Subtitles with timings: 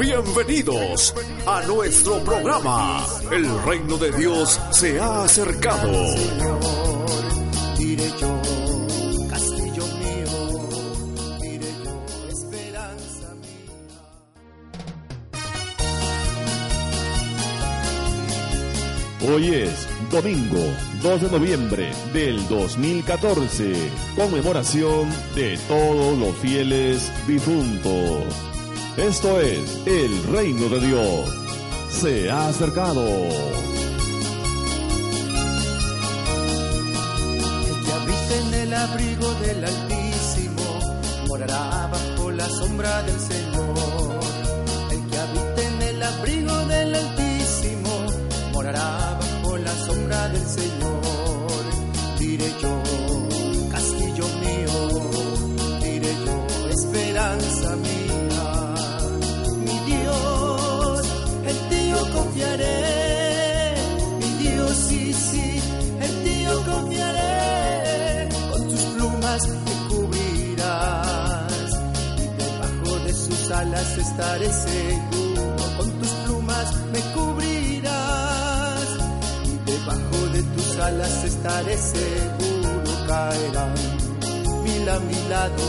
[0.00, 1.14] Bienvenidos
[1.46, 3.04] a nuestro programa.
[3.30, 5.92] El reino de Dios se ha acercado.
[9.28, 10.68] castillo mío,
[12.30, 13.34] esperanza
[19.30, 20.60] Hoy es domingo
[21.02, 23.74] 2 de noviembre del 2014,
[24.16, 28.49] conmemoración de todos los fieles difuntos.
[29.00, 31.28] Esto es el reino de Dios.
[31.90, 33.02] Se ha acercado.
[33.02, 33.36] El
[37.82, 40.62] que habita en el abrigo del Altísimo
[41.28, 44.20] morará bajo la sombra del Señor.
[44.90, 48.06] El que habita en el abrigo del Altísimo
[48.52, 51.64] morará bajo la sombra del Señor.
[52.18, 52.82] Diré yo,
[62.40, 63.74] confiaré.
[64.18, 65.60] Mi Dios, sí, sí,
[66.00, 68.28] en ti yo confiaré.
[68.50, 71.72] Con tus plumas me cubrirás
[72.16, 75.56] y debajo de sus alas estaré seguro.
[75.76, 78.88] Con tus plumas me cubrirás
[79.44, 82.70] y debajo de tus alas estaré seguro.
[83.06, 83.74] Caerán
[84.64, 85.62] mil a mi lado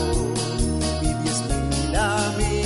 [1.02, 1.38] y diez
[1.70, 2.61] mil a mi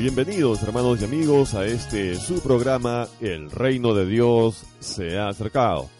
[0.00, 5.90] Bienvenidos hermanos y amigos a este su programa El reino de Dios se ha acercado.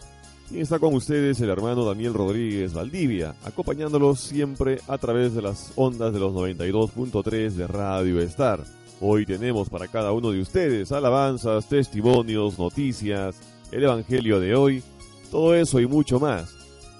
[0.49, 5.73] Y está con ustedes el hermano Daniel Rodríguez Valdivia, acompañándolos siempre a través de las
[5.75, 8.63] ondas de los 92.3 de Radio Star.
[8.99, 13.35] Hoy tenemos para cada uno de ustedes alabanzas, testimonios, noticias,
[13.71, 14.83] el Evangelio de hoy,
[15.29, 16.55] todo eso y mucho más,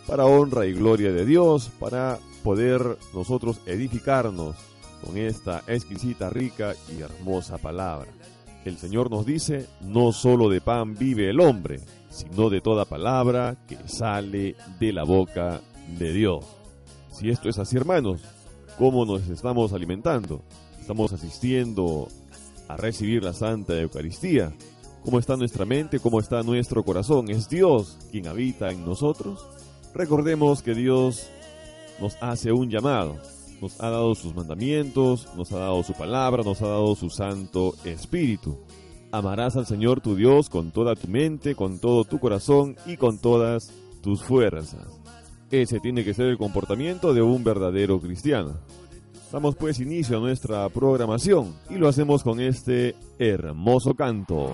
[0.05, 4.55] para honra y gloria de Dios, para poder nosotros edificarnos
[5.03, 8.11] con esta exquisita, rica y hermosa palabra.
[8.63, 11.79] El Señor nos dice, no solo de pan vive el hombre,
[12.09, 15.61] sino de toda palabra que sale de la boca
[15.97, 16.45] de Dios.
[17.11, 18.21] Si esto es así, hermanos,
[18.77, 20.43] ¿cómo nos estamos alimentando?
[20.79, 22.07] ¿Estamos asistiendo
[22.67, 24.53] a recibir la Santa Eucaristía?
[25.03, 25.99] ¿Cómo está nuestra mente?
[25.99, 27.29] ¿Cómo está nuestro corazón?
[27.31, 29.45] ¿Es Dios quien habita en nosotros?
[29.95, 31.27] Recordemos que Dios
[31.99, 33.17] nos hace un llamado,
[33.61, 37.75] nos ha dado sus mandamientos, nos ha dado su palabra, nos ha dado su Santo
[37.85, 38.57] Espíritu.
[39.11, 43.19] Amarás al Señor tu Dios con toda tu mente, con todo tu corazón y con
[43.19, 43.71] todas
[44.01, 44.87] tus fuerzas.
[45.51, 48.57] Ese tiene que ser el comportamiento de un verdadero cristiano.
[49.31, 54.53] Damos pues inicio a nuestra programación y lo hacemos con este hermoso canto.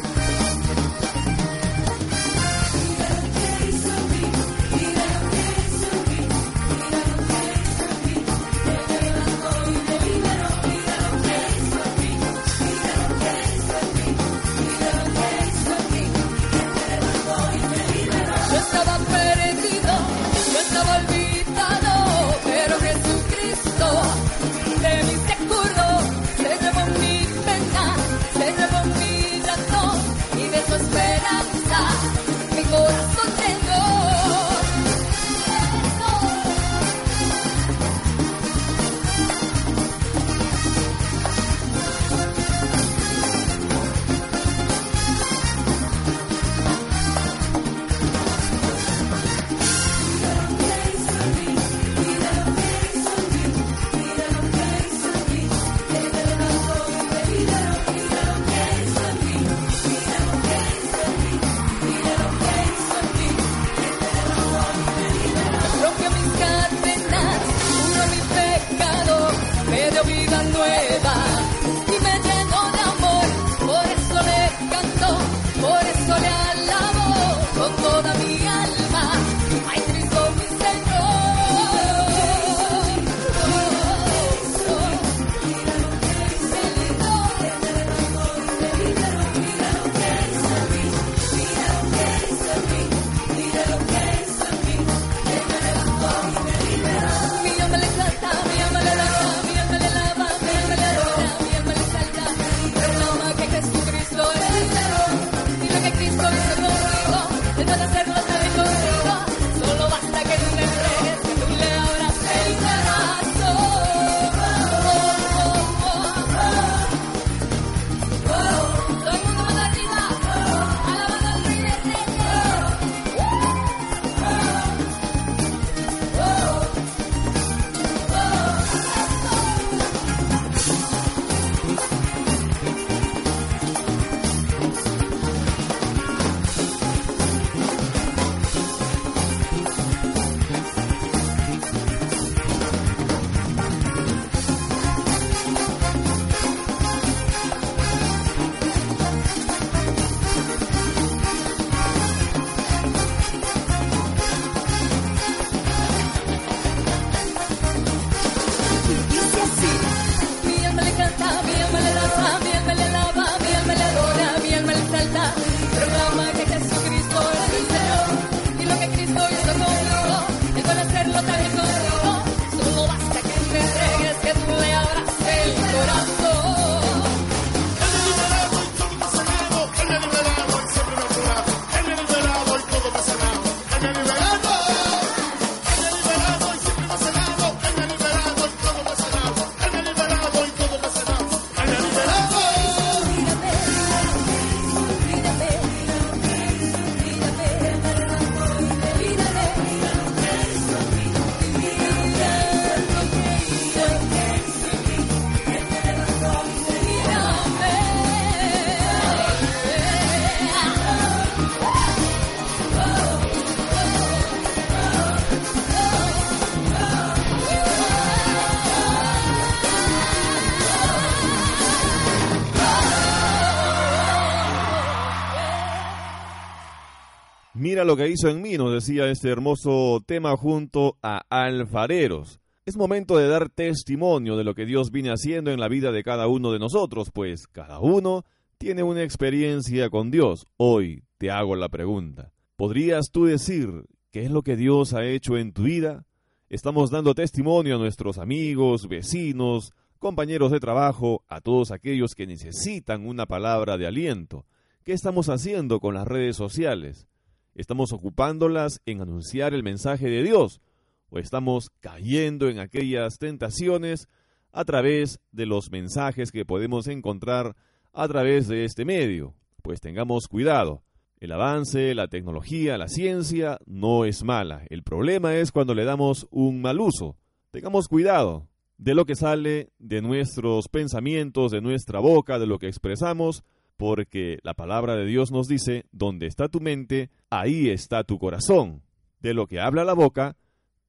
[227.91, 232.39] Lo que hizo en mí, nos decía este hermoso tema junto a Alfareros.
[232.65, 236.01] Es momento de dar testimonio de lo que Dios viene haciendo en la vida de
[236.01, 238.23] cada uno de nosotros, pues cada uno
[238.57, 240.45] tiene una experiencia con Dios.
[240.55, 242.31] Hoy te hago la pregunta.
[242.55, 246.05] ¿Podrías tú decir qué es lo que Dios ha hecho en tu vida?
[246.47, 253.05] Estamos dando testimonio a nuestros amigos, vecinos, compañeros de trabajo, a todos aquellos que necesitan
[253.05, 254.45] una palabra de aliento.
[254.85, 257.09] ¿Qué estamos haciendo con las redes sociales?
[257.53, 260.61] ¿Estamos ocupándolas en anunciar el mensaje de Dios?
[261.09, 264.07] ¿O estamos cayendo en aquellas tentaciones
[264.53, 267.55] a través de los mensajes que podemos encontrar
[267.91, 269.35] a través de este medio?
[269.61, 270.83] Pues tengamos cuidado.
[271.19, 274.65] El avance, la tecnología, la ciencia no es mala.
[274.69, 277.17] El problema es cuando le damos un mal uso.
[277.51, 282.67] Tengamos cuidado de lo que sale de nuestros pensamientos, de nuestra boca, de lo que
[282.67, 283.43] expresamos,
[283.81, 288.83] porque la palabra de Dios nos dice, donde está tu mente, ahí está tu corazón.
[289.21, 290.37] De lo que habla la boca,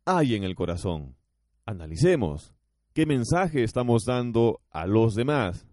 [0.05, 1.17] hay en el corazón.
[1.65, 2.53] Analicemos.
[2.93, 5.67] ¿Qué mensaje estamos dando a los demás?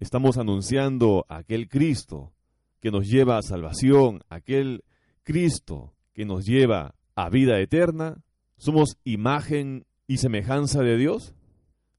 [0.00, 2.32] Estamos anunciando a aquel Cristo
[2.80, 4.82] que nos lleva a salvación, aquel
[5.22, 8.24] Cristo que nos lleva a vida eterna.
[8.56, 11.36] ¿Somos imagen y semejanza de Dios?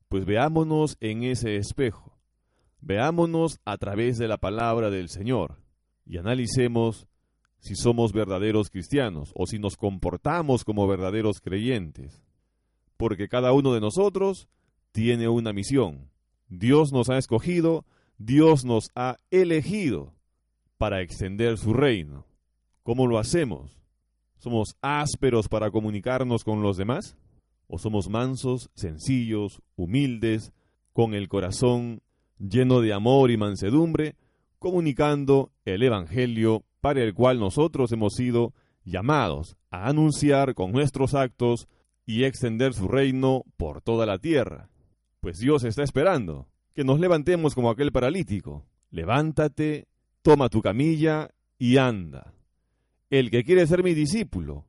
[0.09, 2.14] Pues veámonos en ese espejo.
[2.85, 5.57] Veámonos a través de la palabra del Señor
[6.05, 7.07] y analicemos
[7.57, 12.21] si somos verdaderos cristianos o si nos comportamos como verdaderos creyentes.
[12.95, 14.47] Porque cada uno de nosotros
[14.91, 16.11] tiene una misión.
[16.47, 17.85] Dios nos ha escogido,
[18.19, 20.13] Dios nos ha elegido
[20.77, 22.27] para extender su reino.
[22.83, 23.79] ¿Cómo lo hacemos?
[24.37, 27.17] ¿Somos ásperos para comunicarnos con los demás?
[27.65, 30.53] ¿O somos mansos, sencillos, humildes,
[30.93, 32.03] con el corazón
[32.39, 34.15] lleno de amor y mansedumbre,
[34.59, 41.67] comunicando el Evangelio para el cual nosotros hemos sido llamados a anunciar con nuestros actos
[42.05, 44.69] y extender su reino por toda la tierra.
[45.19, 48.65] Pues Dios está esperando que nos levantemos como aquel paralítico.
[48.91, 49.87] Levántate,
[50.21, 52.33] toma tu camilla y anda.
[53.09, 54.65] El que quiere ser mi discípulo,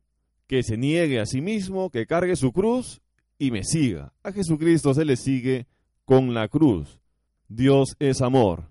[0.47, 3.01] que se niegue a sí mismo, que cargue su cruz
[3.39, 4.13] y me siga.
[4.23, 5.67] A Jesucristo se le sigue
[6.05, 7.01] con la cruz.
[7.49, 8.71] Dios es amor.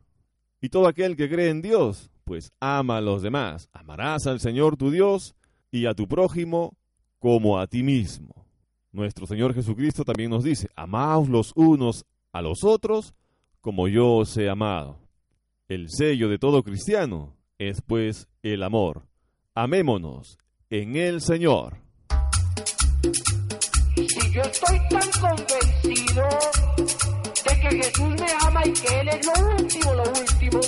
[0.61, 3.69] Y todo aquel que cree en Dios pues ama a los demás.
[3.71, 5.35] Amarás al Señor tu Dios
[5.71, 6.75] y a tu prójimo
[7.19, 8.45] como a ti mismo.
[8.91, 13.13] Nuestro Señor Jesucristo también nos dice, amaos los unos a los otros
[13.61, 14.99] como yo os he amado.
[15.67, 19.07] El sello de todo cristiano es pues el amor.
[19.53, 20.37] Amémonos
[20.69, 21.77] en el Señor.
[23.95, 26.27] Si yo estoy tan convencido
[27.69, 30.59] que Jesús me ama y que Él es lo último, lo último,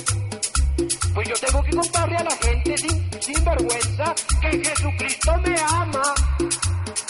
[1.14, 6.02] pues yo tengo que contarle a la gente sin, vergüenza que Jesucristo me ama.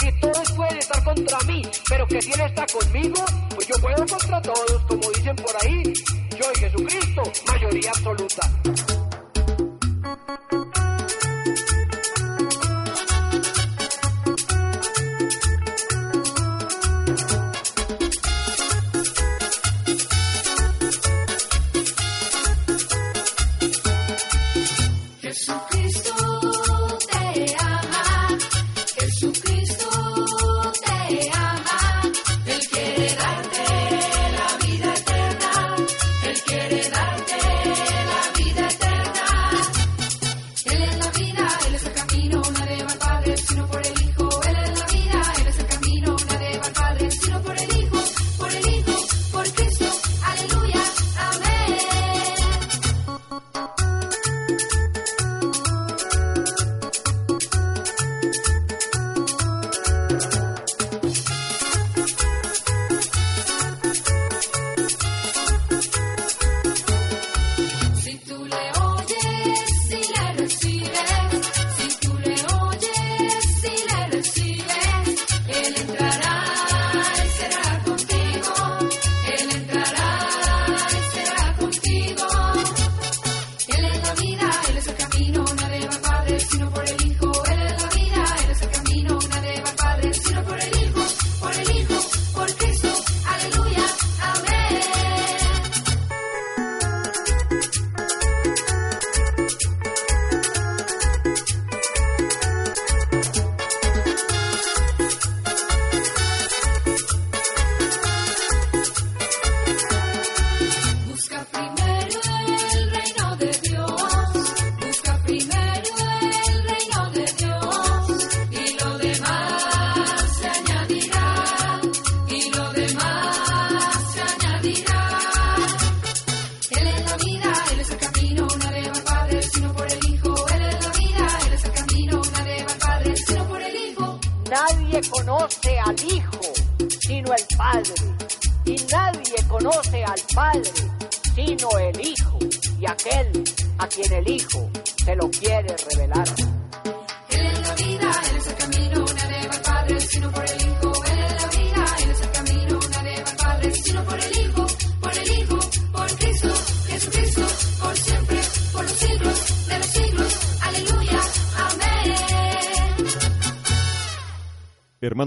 [0.00, 4.07] Y todos pueden estar contra mí, pero que si Él está conmigo, pues yo puedo
[4.07, 5.83] contra todos, como dicen por ahí.
[6.30, 8.50] Yo y Jesucristo, mayoría absoluta.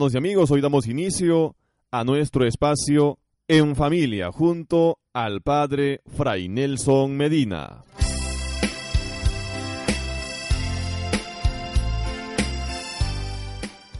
[0.10, 1.56] Y amigos, hoy damos inicio
[1.92, 7.84] a nuestro espacio en familia junto al Padre Fray Nelson Medina.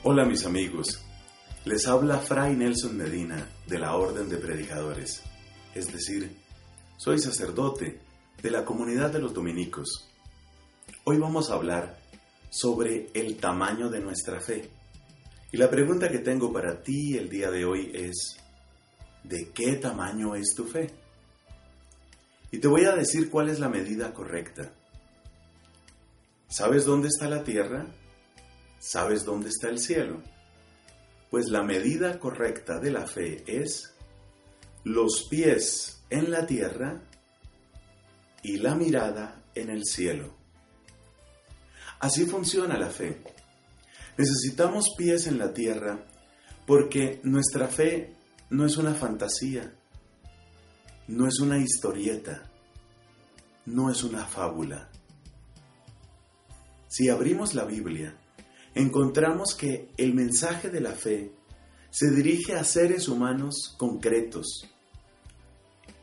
[0.02, 1.06] Hola mis amigos,
[1.66, 5.22] Les habla Fray Nelson Medina de la Orden de Predicadores,
[5.76, 6.36] es decir,
[6.98, 8.00] soy sacerdote
[8.42, 10.10] de la comunidad de los dominicos.
[11.04, 11.96] Hoy vamos a hablar
[12.50, 14.81] sobre el tamaño de nuestra fe.
[15.52, 18.38] Y la pregunta que tengo para ti el día de hoy es,
[19.24, 20.90] ¿de qué tamaño es tu fe?
[22.52, 24.72] Y te voy a decir cuál es la medida correcta.
[26.48, 27.86] ¿Sabes dónde está la tierra?
[28.80, 30.22] ¿Sabes dónde está el cielo?
[31.30, 33.94] Pues la medida correcta de la fe es
[34.84, 37.02] los pies en la tierra
[38.42, 40.34] y la mirada en el cielo.
[42.00, 43.22] Así funciona la fe.
[44.18, 46.06] Necesitamos pies en la tierra
[46.66, 48.16] porque nuestra fe
[48.50, 49.74] no es una fantasía,
[51.08, 52.44] no es una historieta,
[53.66, 54.90] no es una fábula.
[56.88, 58.16] Si abrimos la Biblia,
[58.76, 61.34] encontramos que el mensaje de la fe
[61.90, 64.70] se dirige a seres humanos concretos,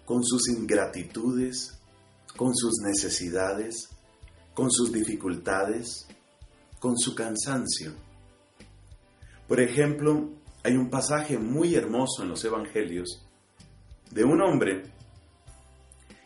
[0.04, 1.78] con sus ingratitudes,
[2.36, 3.90] con sus necesidades,
[4.54, 6.07] con sus dificultades,
[6.78, 7.92] con su cansancio.
[9.46, 10.30] Por ejemplo,
[10.62, 13.24] hay un pasaje muy hermoso en los Evangelios
[14.10, 14.82] de un hombre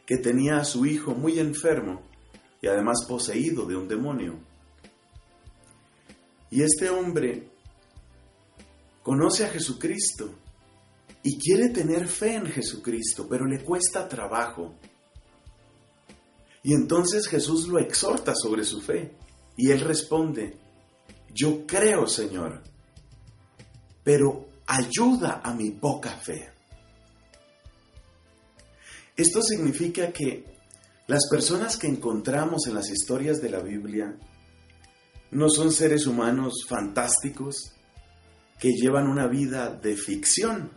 [0.06, 2.02] que tenía a su hijo muy enfermo
[2.60, 4.38] y además poseído de un demonio.
[6.50, 7.48] Y este hombre
[9.02, 10.30] conoce a Jesucristo
[11.22, 14.74] y quiere tener fe en Jesucristo, pero le cuesta trabajo.
[16.62, 19.16] Y entonces Jesús lo exhorta sobre su fe
[19.56, 20.56] y él responde,
[21.32, 22.62] yo creo Señor,
[24.02, 26.50] pero ayuda a mi poca fe.
[29.16, 30.44] Esto significa que
[31.06, 34.16] las personas que encontramos en las historias de la Biblia
[35.30, 37.72] no son seres humanos fantásticos
[38.58, 40.70] que llevan una vida de ficción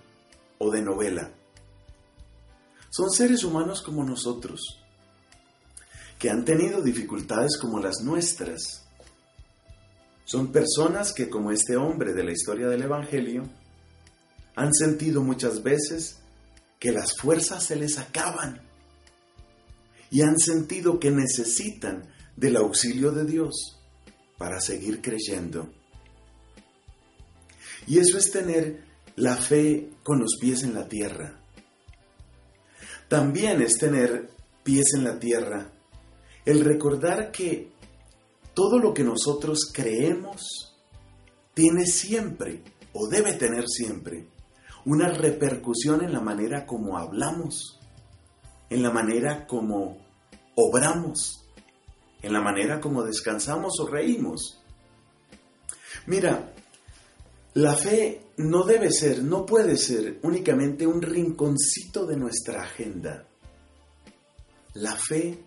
[0.58, 1.32] o de novela.
[2.90, 4.82] Son seres humanos como nosotros,
[6.20, 8.86] que han tenido dificultades como las nuestras.
[10.24, 13.50] Son personas que, como este hombre de la historia del Evangelio,
[14.56, 16.20] han sentido muchas veces
[16.80, 18.62] que las fuerzas se les acaban
[20.10, 23.80] y han sentido que necesitan del auxilio de Dios
[24.38, 25.70] para seguir creyendo.
[27.88, 28.84] Y eso es tener
[29.16, 31.40] la fe con los pies en la tierra.
[33.08, 34.30] También es tener
[34.64, 35.72] pies en la tierra
[36.46, 37.72] el recordar que
[38.54, 40.76] todo lo que nosotros creemos
[41.54, 44.28] tiene siempre, o debe tener siempre,
[44.86, 47.80] una repercusión en la manera como hablamos,
[48.70, 49.98] en la manera como
[50.56, 51.46] obramos,
[52.22, 54.62] en la manera como descansamos o reímos.
[56.08, 56.54] Mira,
[57.56, 63.28] la fe no debe ser, no puede ser únicamente un rinconcito de nuestra agenda.
[64.74, 65.45] La fe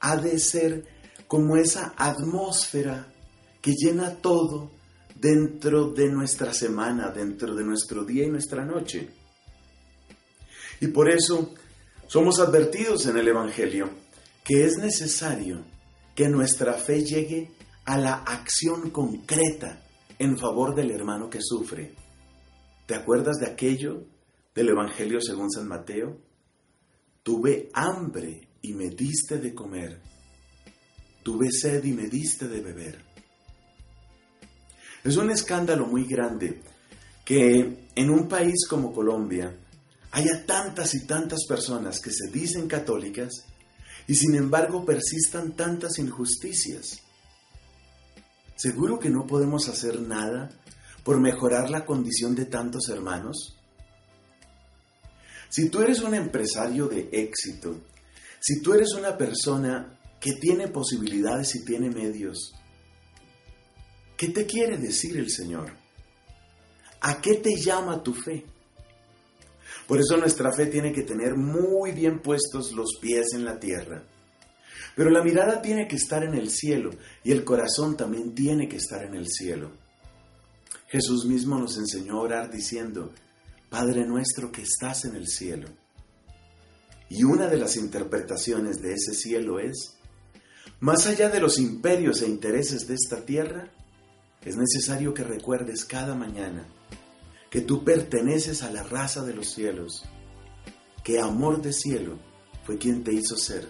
[0.00, 0.84] ha de ser
[1.26, 3.12] como esa atmósfera
[3.60, 4.70] que llena todo
[5.14, 9.08] dentro de nuestra semana, dentro de nuestro día y nuestra noche.
[10.80, 11.54] Y por eso
[12.06, 13.90] somos advertidos en el Evangelio
[14.44, 15.62] que es necesario
[16.14, 17.52] que nuestra fe llegue
[17.84, 19.82] a la acción concreta
[20.18, 21.94] en favor del hermano que sufre.
[22.86, 24.04] ¿Te acuerdas de aquello
[24.54, 26.16] del Evangelio según San Mateo?
[27.22, 30.00] Tuve hambre y me diste de comer.
[31.22, 32.98] Tuve sed y me diste de beber.
[35.04, 36.60] Es un escándalo muy grande
[37.24, 39.54] que en un país como Colombia
[40.10, 43.44] haya tantas y tantas personas que se dicen católicas
[44.06, 47.02] y sin embargo persistan tantas injusticias.
[48.56, 50.50] ¿Seguro que no podemos hacer nada
[51.04, 53.56] por mejorar la condición de tantos hermanos?
[55.48, 57.80] Si tú eres un empresario de éxito,
[58.40, 62.54] si tú eres una persona que tiene posibilidades y tiene medios,
[64.16, 65.72] ¿qué te quiere decir el Señor?
[67.00, 68.44] ¿A qué te llama tu fe?
[69.86, 74.02] Por eso nuestra fe tiene que tener muy bien puestos los pies en la tierra.
[74.94, 76.90] Pero la mirada tiene que estar en el cielo
[77.24, 79.70] y el corazón también tiene que estar en el cielo.
[80.88, 83.12] Jesús mismo nos enseñó a orar diciendo,
[83.70, 85.68] Padre nuestro que estás en el cielo.
[87.10, 89.96] Y una de las interpretaciones de ese cielo es,
[90.80, 93.72] más allá de los imperios e intereses de esta tierra,
[94.44, 96.66] es necesario que recuerdes cada mañana
[97.50, 100.04] que tú perteneces a la raza de los cielos,
[101.02, 102.18] que amor de cielo
[102.64, 103.66] fue quien te hizo ser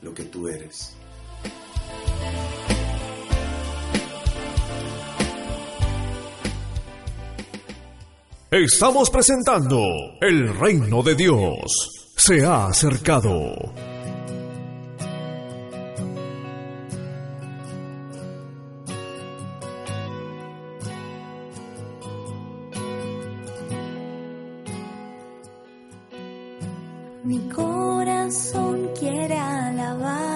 [0.00, 0.96] lo que tú eres.
[8.48, 9.82] Estamos presentando
[10.20, 11.95] El reino de Dios
[12.26, 13.54] se ha acercado.
[27.22, 30.35] Mi corazón quiere alabar,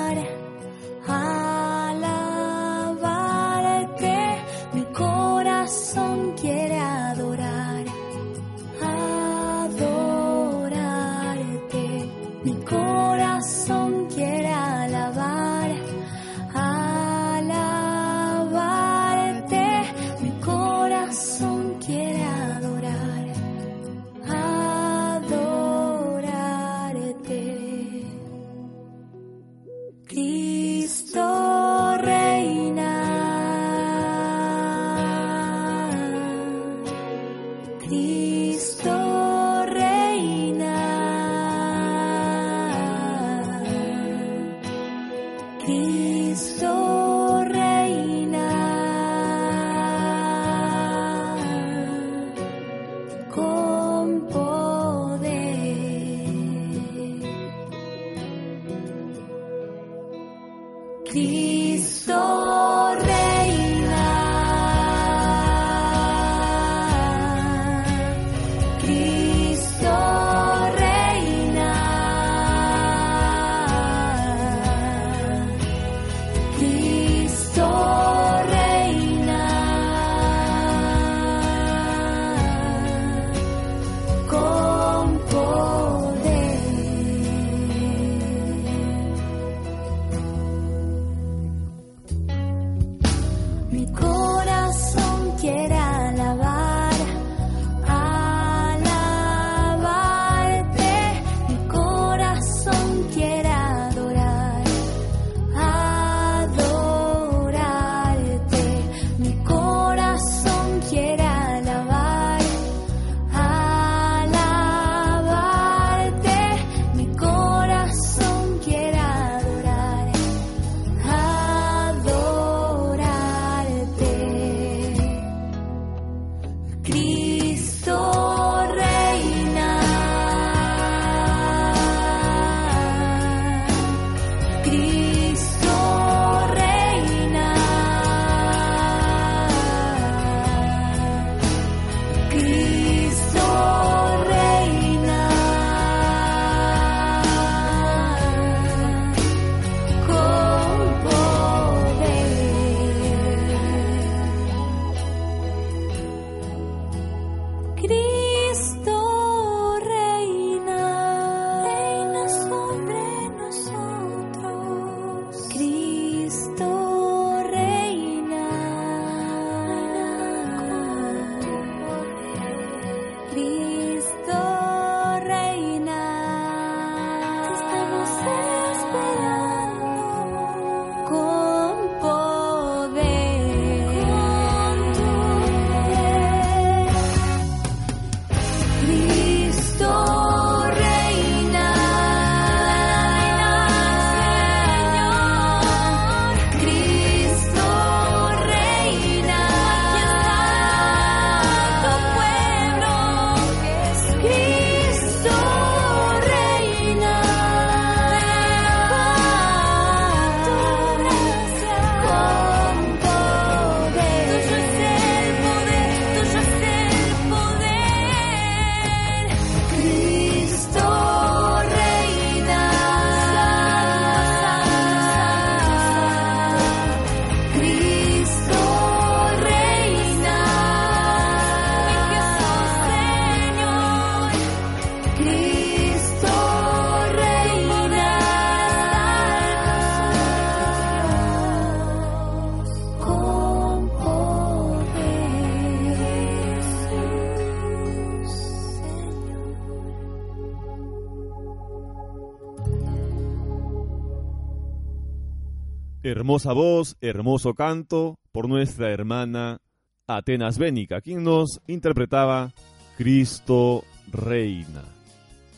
[256.31, 259.61] Hermosa voz, hermoso canto por nuestra hermana
[260.07, 262.53] Atenas Bénica, quien nos interpretaba
[262.97, 264.85] Cristo Reina.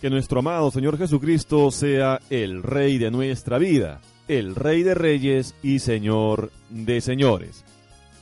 [0.00, 5.54] Que nuestro amado Señor Jesucristo sea el Rey de nuestra vida, el Rey de Reyes
[5.62, 7.66] y Señor de Señores.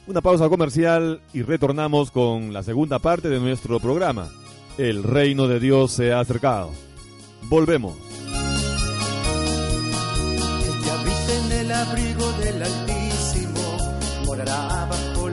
[0.08, 4.28] Una pausa comercial y retornamos con la segunda parte de nuestro programa.
[4.76, 6.72] El reino de Dios se ha acercado.
[7.48, 8.09] Volvemos.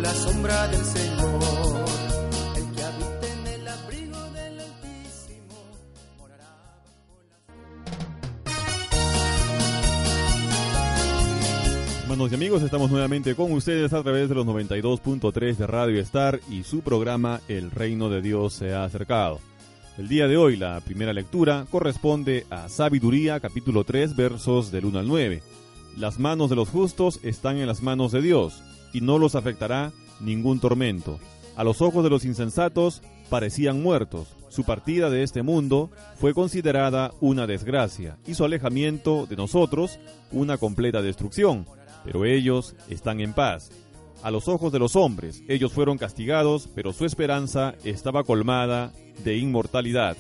[0.08, 1.86] La sombra del Señor.
[2.56, 5.56] El que habita en el abrigo del Altísimo
[12.32, 16.63] y amigos, estamos nuevamente con ustedes a través de los 92.3 de Radio Star y
[16.63, 19.41] su programa El Reino de Dios se ha acercado.
[19.98, 25.00] El día de hoy la primera lectura corresponde a Sabiduría capítulo 3 versos del 1
[25.00, 25.43] al 9.
[25.98, 29.91] Las manos de los justos están en las manos de Dios y no los afectará
[30.19, 31.19] ningún tormento.
[31.56, 34.28] A los ojos de los insensatos parecían muertos.
[34.50, 40.00] Su partida de este mundo fue considerada una desgracia y su alejamiento de nosotros
[40.32, 41.65] una completa destrucción.
[42.06, 43.71] Pero ellos están en paz.
[44.23, 49.38] A los ojos de los hombres ellos fueron castigados, pero su esperanza estaba colmada de
[49.38, 50.17] inmortalidad.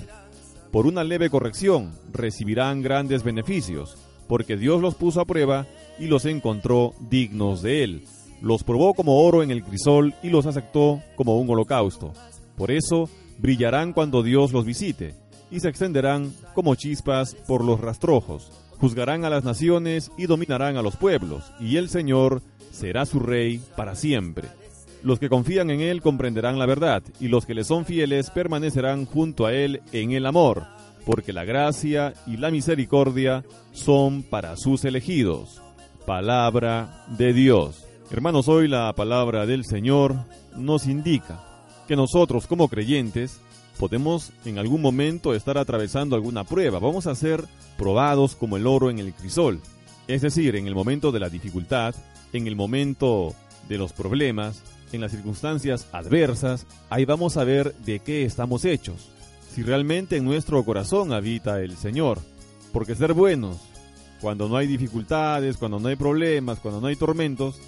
[0.71, 5.65] Por una leve corrección recibirán grandes beneficios, porque Dios los puso a prueba
[5.97, 8.03] y los encontró dignos de él.
[8.41, 12.13] Los probó como oro en el crisol y los aceptó como un holocausto.
[12.55, 15.15] Por eso brillarán cuando Dios los visite,
[15.51, 18.51] y se extenderán como chispas por los rastrojos.
[18.79, 23.59] Juzgarán a las naciones y dominarán a los pueblos, y el Señor será su rey
[23.75, 24.49] para siempre.
[25.03, 29.05] Los que confían en Él comprenderán la verdad, y los que le son fieles permanecerán
[29.05, 30.65] junto a Él en el amor,
[31.05, 35.61] porque la gracia y la misericordia son para sus elegidos.
[36.05, 37.86] Palabra de Dios.
[38.09, 40.15] Hermanos, hoy la palabra del Señor
[40.55, 41.43] nos indica
[41.89, 43.41] que nosotros como creyentes
[43.77, 46.79] podemos en algún momento estar atravesando alguna prueba.
[46.79, 47.43] Vamos a ser
[47.77, 49.59] probados como el oro en el crisol.
[50.07, 51.95] Es decir, en el momento de la dificultad,
[52.31, 53.35] en el momento
[53.67, 59.09] de los problemas, en las circunstancias adversas, ahí vamos a ver de qué estamos hechos.
[59.53, 62.19] Si realmente en nuestro corazón habita el Señor.
[62.71, 63.57] Porque ser buenos,
[64.21, 67.59] cuando no hay dificultades, cuando no hay problemas, cuando no hay tormentos,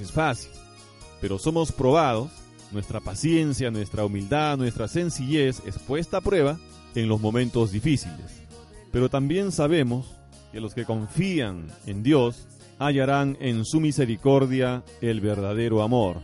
[0.00, 0.50] es fácil.
[1.20, 2.30] Pero somos probados,
[2.72, 6.58] nuestra paciencia, nuestra humildad, nuestra sencillez es puesta a prueba
[6.94, 8.42] en los momentos difíciles.
[8.92, 10.06] Pero también sabemos
[10.52, 12.46] que los que confían en Dios
[12.78, 16.18] hallarán en su misericordia el verdadero amor.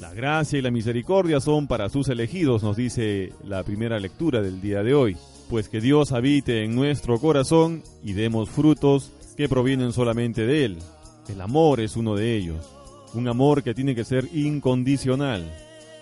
[0.00, 4.60] La gracia y la misericordia son para sus elegidos, nos dice la primera lectura del
[4.60, 5.16] día de hoy.
[5.50, 10.78] Pues que Dios habite en nuestro corazón y demos frutos que provienen solamente de Él.
[11.28, 12.77] El amor es uno de ellos.
[13.14, 15.50] Un amor que tiene que ser incondicional.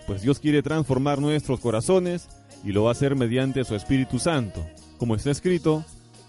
[0.06, 2.28] Pues Dios quiere transformar nuestros corazones
[2.64, 4.66] y lo va a hacer mediante su Espíritu Santo.
[4.98, 5.84] Como está escrito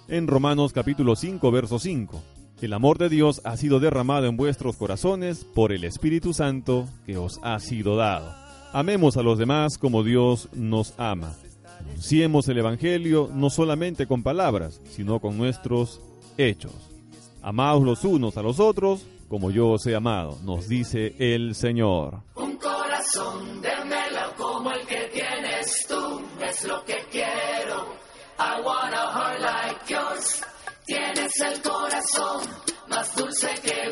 [0.07, 2.21] en Romanos capítulo 5, verso 5.
[2.61, 7.17] El amor de Dios ha sido derramado en vuestros corazones por el Espíritu Santo que
[7.17, 8.33] os ha sido dado.
[8.73, 11.35] Amemos a los demás como Dios nos ama.
[11.79, 16.01] Anunciemos el Evangelio no solamente con palabras, sino con nuestros
[16.37, 16.73] hechos.
[17.41, 22.21] Amaos los unos a los otros como yo os he amado, nos dice el Señor.
[22.35, 27.95] Un corazón de mela como el que tienes tú es lo que quiero.
[28.39, 30.41] I want a heart like yours.
[30.85, 32.47] Tienes el corazón
[32.87, 33.89] más dulce que he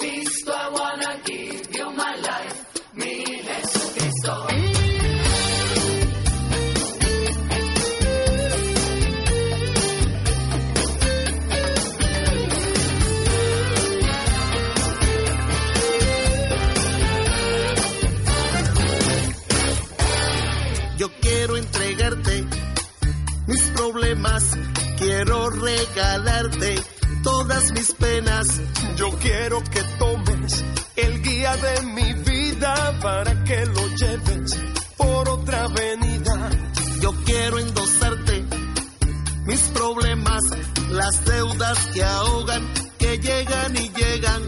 [23.91, 24.43] problemas,
[24.97, 26.75] quiero regalarte
[27.21, 28.47] todas mis penas.
[28.95, 30.63] Yo quiero que tomes
[30.95, 34.59] el guía de mi vida para que lo lleves
[34.97, 36.49] por otra avenida.
[37.01, 38.45] Yo quiero endosarte
[39.45, 40.43] mis problemas,
[40.89, 42.63] las deudas que ahogan,
[42.97, 44.41] que llegan y llegan.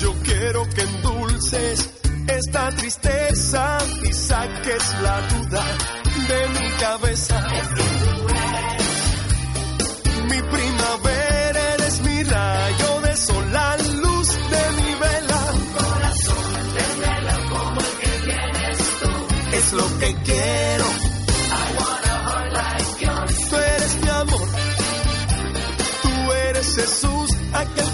[0.00, 1.90] Yo quiero que endulces
[2.26, 5.64] esta tristeza y saques la duda
[6.28, 7.97] de mi cabeza.
[10.38, 15.42] Mi primavera eres mi rayo de sol, la luz de mi vela.
[15.76, 16.44] Corazón
[16.76, 19.56] de mela como el que tienes tú.
[19.56, 20.84] Es lo que quiero.
[21.50, 21.78] I.
[23.50, 24.48] Tú eres mi amor.
[26.02, 27.90] Tú eres Jesús, aquel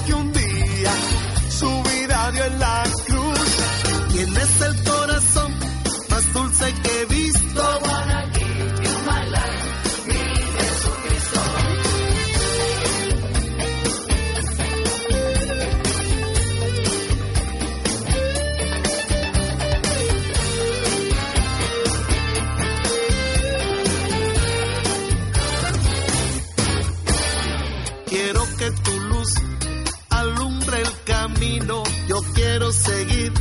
[32.55, 33.33] quiero seguir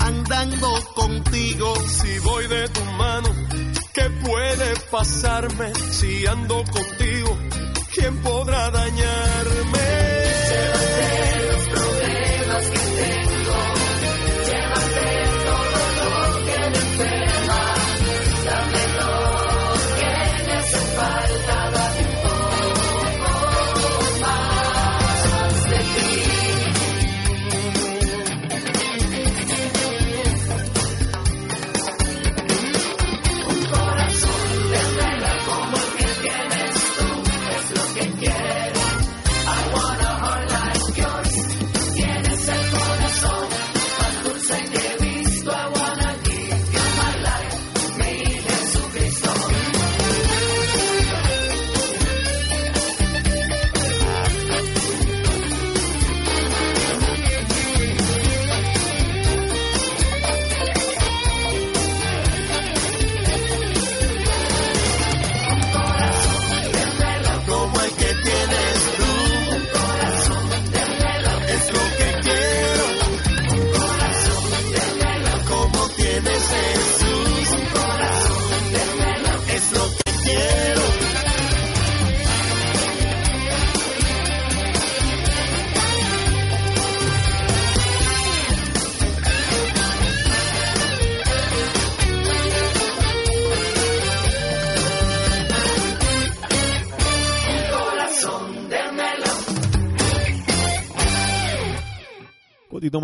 [0.00, 1.74] andando contigo.
[1.88, 3.30] Si voy de tu mano,
[3.94, 5.72] ¿qué puede pasarme?
[5.92, 7.38] Si ando contigo,
[7.94, 10.23] ¿quién podrá dañarme?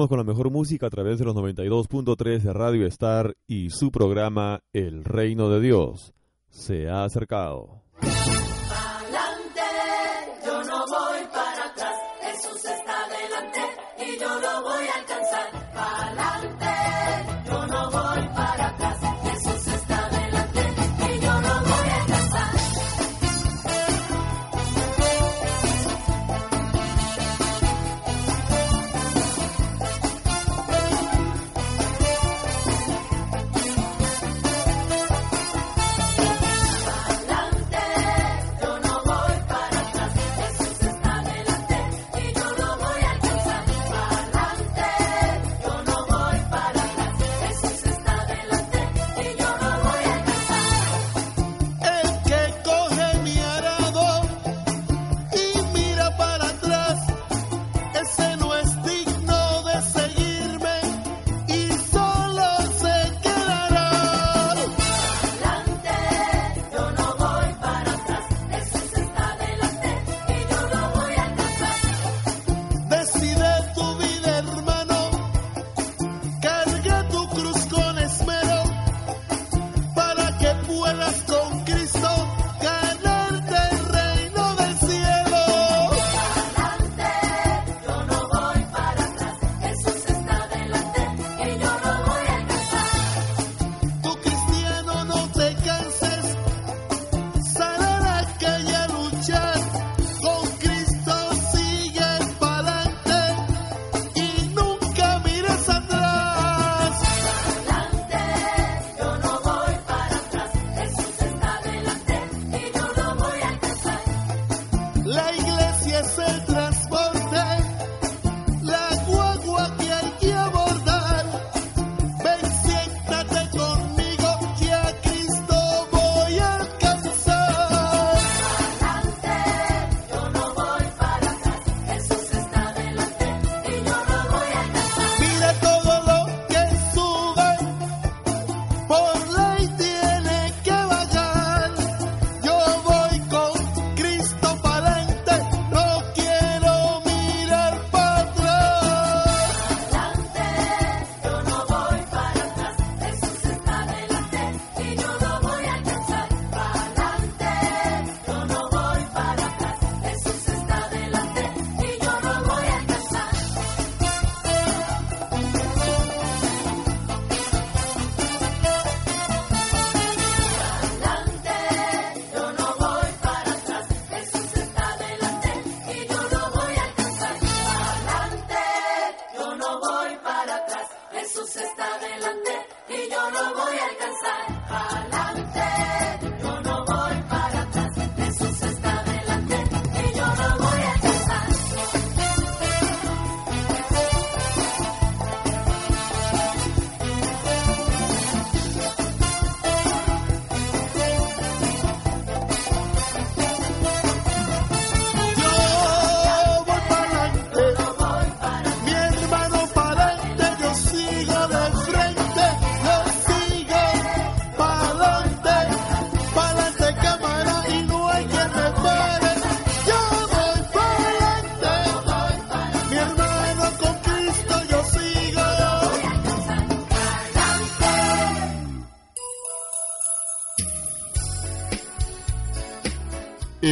[0.08, 4.60] Con la mejor música a través de los 92.3 de Radio Star y su programa
[4.72, 6.14] El Reino de Dios
[6.48, 7.82] se ha acercado.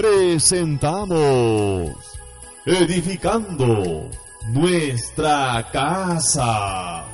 [0.00, 1.92] Presentamos
[2.64, 4.08] Edificando
[4.48, 7.04] nuestra casa.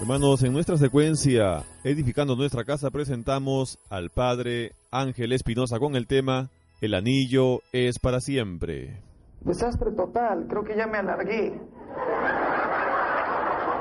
[0.00, 6.50] Hermanos, en nuestra secuencia Edificando nuestra casa presentamos al Padre Ángel Espinosa con el tema
[6.80, 9.02] El anillo es para siempre.
[9.40, 11.60] Desastre total, creo que ya me alargué.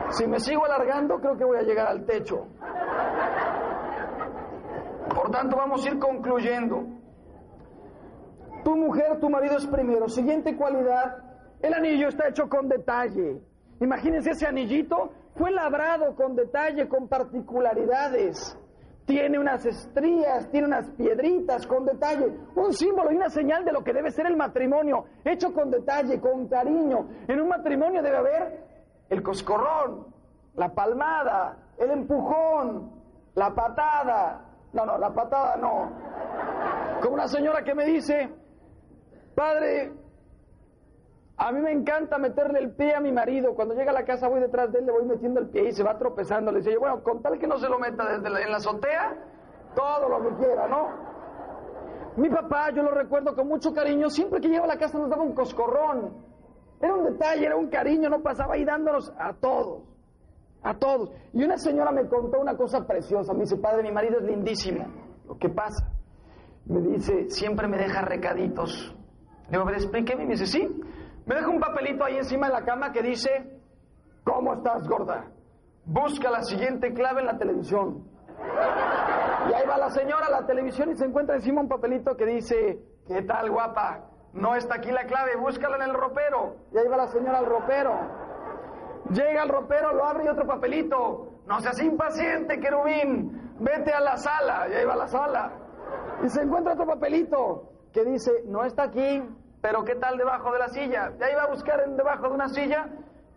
[0.10, 2.48] Si me sigo alargando, creo que voy a llegar al techo.
[5.16, 6.84] Por tanto, vamos a ir concluyendo.
[8.66, 10.10] Tu mujer, tu marido es primero.
[10.10, 11.24] Siguiente cualidad,
[11.62, 13.42] el anillo está hecho con detalle.
[13.80, 18.60] Imagínense ese anillito, fue labrado con detalle, con particularidades.
[19.06, 23.84] Tiene unas estrías, tiene unas piedritas con detalle, un símbolo y una señal de lo
[23.84, 27.08] que debe ser el matrimonio, hecho con detalle, con cariño.
[27.28, 28.64] En un matrimonio debe haber
[29.10, 30.08] el coscorrón,
[30.56, 32.92] la palmada, el empujón,
[33.36, 34.55] la patada.
[34.76, 35.90] No, no, la patada no.
[37.02, 38.30] Como una señora que me dice,
[39.34, 39.94] padre,
[41.38, 43.56] a mí me encanta meterle el pie a mi marido.
[43.56, 45.72] Cuando llega a la casa voy detrás de él, le voy metiendo el pie y
[45.72, 46.52] se va tropezando.
[46.52, 49.16] Le dice yo, bueno, con tal que no se lo meta desde en la azotea,
[49.74, 50.90] todo lo que quiera, ¿no?
[52.18, 55.10] Mi papá, yo lo recuerdo con mucho cariño, siempre que llegaba a la casa nos
[55.10, 56.36] daba un coscorrón.
[56.82, 59.84] Era un detalle, era un cariño, no pasaba ahí dándonos a todos,
[60.66, 61.12] a todos.
[61.32, 64.86] Y una señora me contó una cosa preciosa, me dice, padre, mi marido es lindísimo.
[65.28, 65.92] Lo que pasa,
[66.66, 68.96] me dice, siempre me deja recaditos.
[69.50, 70.68] Le digo, explíqueme, y me dice, sí.
[71.26, 73.30] Me deja un papelito ahí encima de la cama que dice,
[74.24, 75.32] ¿cómo estás, gorda?
[75.86, 78.04] Busca la siguiente clave en la televisión.
[79.50, 82.26] Y ahí va la señora a la televisión y se encuentra encima un papelito que
[82.26, 84.10] dice, ¿qué tal, guapa?
[84.34, 86.56] No está aquí la clave, búscala en el ropero.
[86.74, 88.25] Y ahí va la señora al ropero.
[89.12, 91.42] Llega al ropero, lo abre y otro papelito.
[91.46, 93.56] No seas impaciente, querubín.
[93.60, 94.68] Vete a la sala.
[94.70, 95.52] Y ahí va a la sala.
[96.24, 99.24] Y se encuentra otro papelito que dice, no está aquí,
[99.62, 101.14] pero ¿qué tal debajo de la silla?
[101.20, 102.88] Y ahí va a buscar en debajo de una silla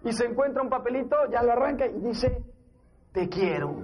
[0.04, 2.42] y se encuentra un papelito, ya lo arranca y dice,
[3.12, 3.74] te quiero.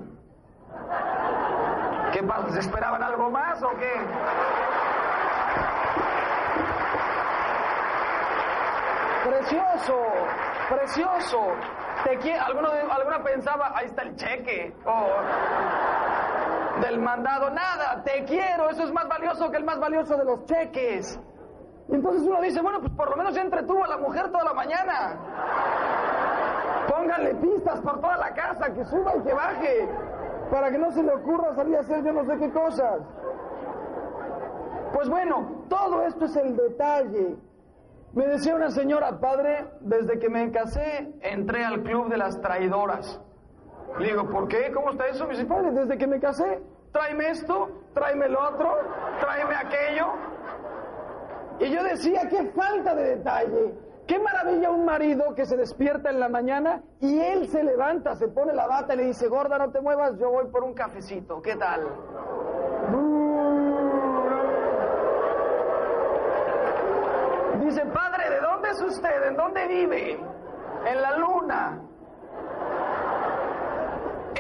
[2.12, 2.51] ¿Qué pasa?
[2.51, 3.93] ¿Se esperaban algo más o qué?
[9.24, 9.96] Precioso,
[10.68, 11.38] precioso.
[12.04, 12.44] Te quiero.
[12.44, 14.74] Alguno, alguna pensaba, ahí está el cheque.
[14.84, 15.06] O
[16.82, 17.48] del mandado.
[17.50, 18.68] Nada, te quiero.
[18.68, 21.18] Eso es más valioso que el más valioso de los cheques.
[21.88, 24.44] Y entonces uno dice, bueno, pues por lo menos ya entretuvo a la mujer toda
[24.44, 25.16] la mañana.
[26.88, 29.88] Pónganle pistas por toda la casa, que suba y que baje,
[30.50, 33.00] para que no se le ocurra salir a hacer yo no sé qué cosas.
[34.92, 37.36] Pues bueno, todo esto es el detalle.
[38.14, 43.20] Me decía una señora, padre, desde que me casé entré al club de las traidoras.
[43.98, 44.70] Le digo, ¿por qué?
[44.72, 45.26] ¿Cómo está eso?
[45.26, 46.62] Me dice, padre, desde que me casé,
[46.92, 48.72] tráeme esto, tráeme lo otro,
[49.20, 50.06] tráeme aquello.
[51.58, 53.74] Y yo decía, qué falta de detalle.
[54.06, 58.28] Qué maravilla un marido que se despierta en la mañana y él se levanta, se
[58.28, 61.40] pone la bata y le dice, gorda, no te muevas, yo voy por un cafecito.
[61.40, 61.80] ¿Qué tal?
[67.64, 69.22] Dice, padre, ¿de dónde es usted?
[69.28, 70.12] ¿En dónde vive?
[70.86, 71.80] En la luna.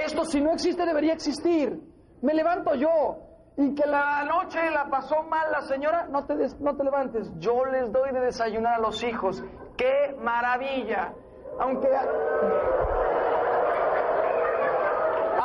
[0.04, 1.80] Esto si no existe debería existir.
[2.22, 3.18] Me levanto yo
[3.56, 7.30] y que la noche la pasó mal la señora, no te, des- no te levantes.
[7.38, 9.42] Yo les doy de desayunar a los hijos.
[9.76, 11.12] ¡Qué maravilla!
[11.60, 11.88] Aunque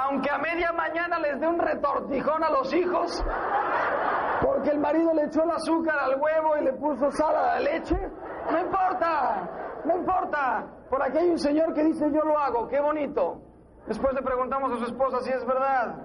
[0.03, 3.23] aunque a media mañana les dé un retortijón a los hijos,
[4.41, 7.59] porque el marido le echó el azúcar al huevo y le puso sal a la
[7.59, 7.95] leche,
[8.51, 9.49] no importa,
[9.85, 10.67] no importa.
[10.89, 13.41] Por aquí hay un señor que dice yo lo hago, qué bonito.
[13.87, 15.95] Después le preguntamos a su esposa si es verdad.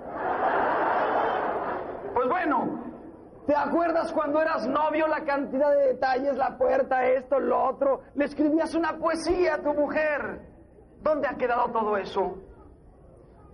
[2.14, 2.82] Pues bueno,
[3.47, 8.01] ¿te acuerdas cuando eras novio la cantidad de detalles, la puerta, esto, lo otro?
[8.14, 10.41] Le escribías una poesía a tu mujer.
[11.03, 12.39] ¿Dónde ha quedado todo eso?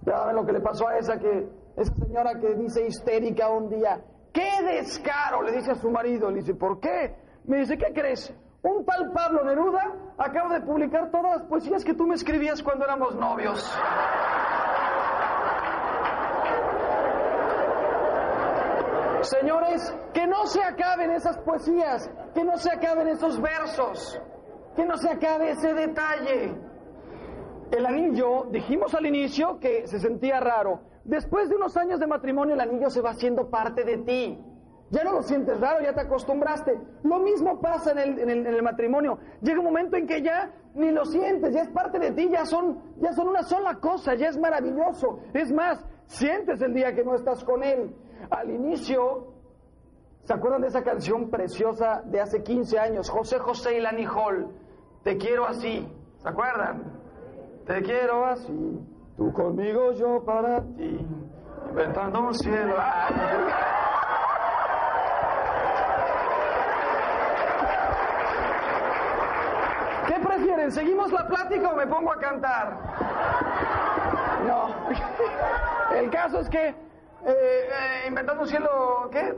[0.02, 3.68] Ya ven lo que le pasó a esa que esa señora que dice histérica un
[3.68, 4.00] día,
[4.32, 5.42] ¡qué descaro!
[5.42, 7.14] le dice a su marido, le dice, ¿por qué?
[7.44, 8.32] Me dice, ¿qué crees?
[8.62, 12.84] Un tal Pablo Neruda acaba de publicar todas las poesías que tú me escribías cuando
[12.84, 13.58] éramos novios.
[19.22, 24.20] Señores, que no se acaben esas poesías, que no se acaben esos versos,
[24.76, 26.69] que no se acabe ese detalle.
[27.70, 30.80] El anillo, dijimos al inicio que se sentía raro.
[31.04, 34.44] Después de unos años de matrimonio, el anillo se va haciendo parte de ti.
[34.90, 36.72] Ya no lo sientes raro, ya te acostumbraste.
[37.04, 39.18] Lo mismo pasa en el, matrimonio.
[39.40, 42.44] Llega un momento en que ya ni lo sientes, ya es parte de ti, ya
[42.44, 45.20] son, ya son una sola cosa, ya es maravilloso.
[45.32, 47.94] Es más, sientes el día que no estás con él.
[48.30, 49.32] Al inicio,
[50.24, 53.08] ¿se acuerdan de esa canción preciosa de hace 15 años?
[53.08, 54.48] José José y Lani Hall.
[55.04, 55.86] Te quiero así.
[56.16, 56.99] ¿Se acuerdan?
[57.70, 58.80] Te quiero así.
[59.16, 61.06] Tú conmigo, yo para ti.
[61.68, 62.74] Inventando un cielo.
[70.04, 70.72] ¿Qué prefieren?
[70.72, 72.76] ¿Seguimos la plática o me pongo a cantar?
[74.48, 74.74] No.
[75.96, 76.74] El caso es que eh,
[77.24, 79.32] eh, inventando un cielo, ¿qué?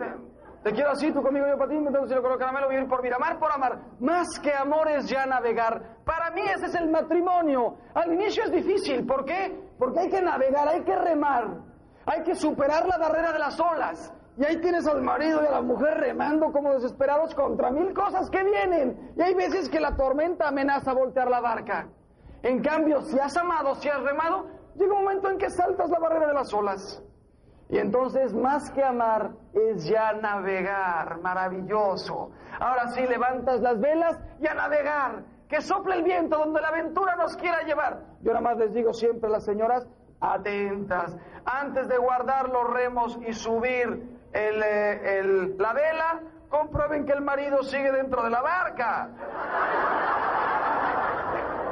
[0.62, 3.02] Te, quiero así, tú conmigo, yo para ti, inventando un cielo con caramelo, vivir por
[3.02, 3.78] Miramar, por amar.
[3.98, 5.96] Más que amor es ya navegar.
[6.04, 7.76] Para mí ese es el matrimonio.
[7.94, 9.58] Al inicio es difícil, ¿por qué?
[9.78, 11.48] Porque hay que navegar, hay que remar,
[12.06, 14.14] hay que superar la barrera de las olas.
[14.38, 18.30] Y ahí tienes al marido y a la mujer remando como desesperados contra mil cosas
[18.30, 19.12] que vienen.
[19.16, 21.88] Y hay veces que la tormenta amenaza voltear la barca.
[22.42, 24.46] En cambio, si has amado, si has remado,
[24.76, 27.02] llega un momento en que saltas la barrera de las olas.
[27.72, 32.30] Y entonces, más que amar, es ya navegar, maravilloso.
[32.60, 35.22] Ahora sí, levantas las velas y a navegar.
[35.48, 38.00] Que sople el viento donde la aventura nos quiera llevar.
[38.20, 39.88] Yo nada más les digo siempre a las señoras,
[40.20, 41.16] atentas.
[41.46, 46.20] Antes de guardar los remos y subir el, eh, la vela,
[46.50, 49.08] comprueben que el marido sigue dentro de la barca.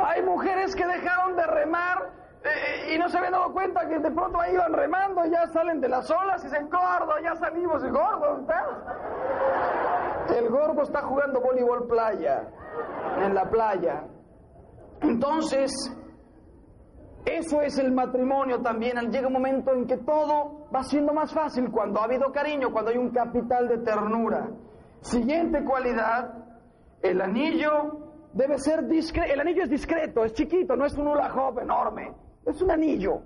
[0.06, 4.10] Hay mujeres que dejaron de remar eh, y no se habían dado cuenta que de
[4.10, 7.84] pronto ahí iban remando ya salen de las olas y dicen, gordo, ya salimos.
[7.84, 8.46] Y gordo.
[10.34, 12.48] El gordo está jugando voleibol playa,
[13.18, 14.04] en la playa.
[15.02, 15.70] Entonces,
[17.26, 18.96] eso es el matrimonio también.
[19.10, 22.90] Llega un momento en que todo va siendo más fácil cuando ha habido cariño, cuando
[22.90, 24.48] hay un capital de ternura.
[25.00, 26.32] Siguiente cualidad,
[27.02, 27.98] el anillo
[28.32, 29.30] debe ser discreto.
[29.30, 32.14] El anillo es discreto, es chiquito, no es un hula hoop enorme.
[32.46, 33.22] Es un anillo.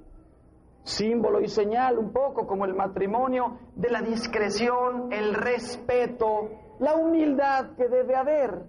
[0.82, 7.74] Símbolo y señal, un poco como el matrimonio, de la discreción, el respeto, la humildad
[7.76, 8.62] que debe haber.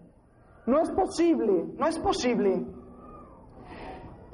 [0.65, 2.65] No es posible, no es posible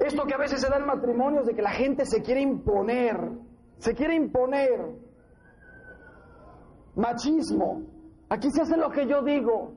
[0.06, 3.16] esto que a veces se da en matrimonios de que la gente se quiere imponer,
[3.78, 4.80] se quiere imponer.
[6.96, 7.82] Machismo.
[8.28, 9.74] Aquí se hace lo que yo digo,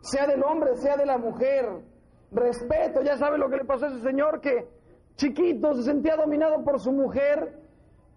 [0.00, 1.66] sea del hombre, sea de la mujer.
[2.32, 4.68] Respeto, ya sabe lo que le pasó a ese señor que
[5.16, 7.58] chiquito se sentía dominado por su mujer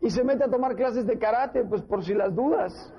[0.01, 2.93] y se mete a tomar clases de karate, pues por si las dudas.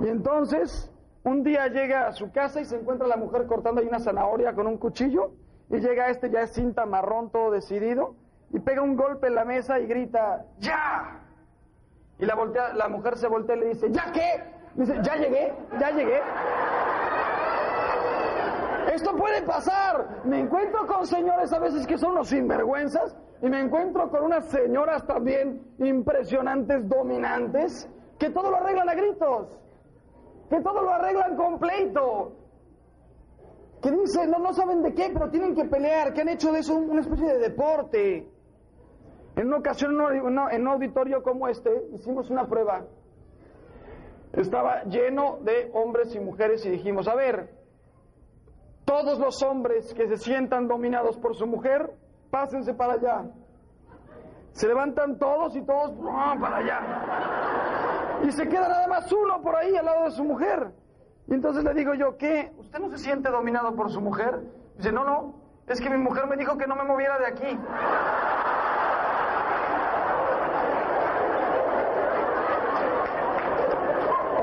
[0.00, 0.90] Y entonces,
[1.24, 4.54] un día llega a su casa y se encuentra la mujer cortando ahí una zanahoria
[4.54, 5.32] con un cuchillo
[5.70, 8.14] y llega este ya es cinta marrón todo decidido
[8.50, 11.20] y pega un golpe en la mesa y grita ¡Ya!
[12.18, 12.34] Y la,
[12.74, 14.42] la mujer se voltea y le dice ¿Ya qué?
[14.74, 15.52] Dice ¿Ya llegué?
[15.78, 16.20] ¿Ya llegué?
[18.98, 20.22] Esto puede pasar.
[20.24, 24.46] Me encuentro con señores a veces que son unos sinvergüenzas y me encuentro con unas
[24.46, 27.88] señoras también impresionantes, dominantes,
[28.18, 29.56] que todo lo arreglan a gritos,
[30.50, 32.32] que todo lo arreglan con pleito,
[33.80, 36.58] que dicen, no, no saben de qué, pero tienen que pelear, que han hecho de
[36.58, 38.28] eso una especie de deporte.
[39.36, 42.84] En una ocasión, en un auditorio como este, hicimos una prueba.
[44.32, 47.57] Estaba lleno de hombres y mujeres y dijimos, a ver,
[48.88, 51.92] todos los hombres que se sientan dominados por su mujer,
[52.30, 53.30] pásense para allá.
[54.52, 55.92] Se levantan todos y todos
[56.40, 58.20] para allá.
[58.22, 60.72] Y se queda nada más uno por ahí al lado de su mujer.
[61.26, 62.50] Y entonces le digo yo, ¿qué?
[62.56, 64.40] ¿Usted no se siente dominado por su mujer?
[64.78, 65.34] Dice, no, no,
[65.66, 67.58] es que mi mujer me dijo que no me moviera de aquí.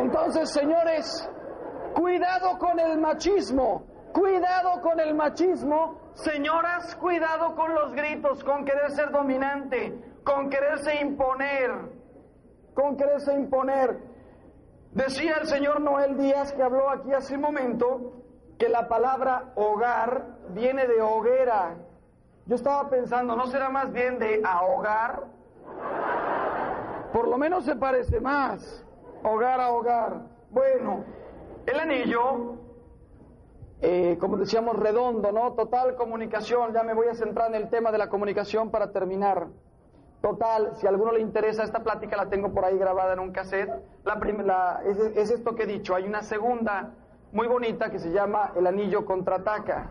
[0.01, 1.29] Entonces, señores,
[1.95, 8.91] cuidado con el machismo, cuidado con el machismo, señoras, cuidado con los gritos, con querer
[8.91, 9.93] ser dominante,
[10.23, 11.69] con quererse imponer,
[12.73, 13.99] con quererse imponer.
[14.93, 18.13] Decía el señor Noel Díaz que habló aquí hace un momento
[18.57, 21.75] que la palabra hogar viene de hoguera.
[22.45, 25.25] Yo estaba pensando, ¿no será más bien de ahogar?
[27.11, 28.85] Por lo menos se parece más.
[29.23, 30.21] Hogar a hogar.
[30.51, 31.03] Bueno,
[31.65, 32.64] el anillo,
[33.81, 35.53] eh, como decíamos, redondo, ¿no?
[35.53, 36.73] Total comunicación.
[36.73, 39.47] Ya me voy a centrar en el tema de la comunicación para terminar.
[40.21, 43.31] Total, si a alguno le interesa esta plática, la tengo por ahí grabada en un
[43.31, 43.69] cassette.
[44.03, 45.93] La la- es, es esto que he dicho.
[45.95, 46.93] Hay una segunda
[47.31, 49.89] muy bonita que se llama El Anillo Contraataca.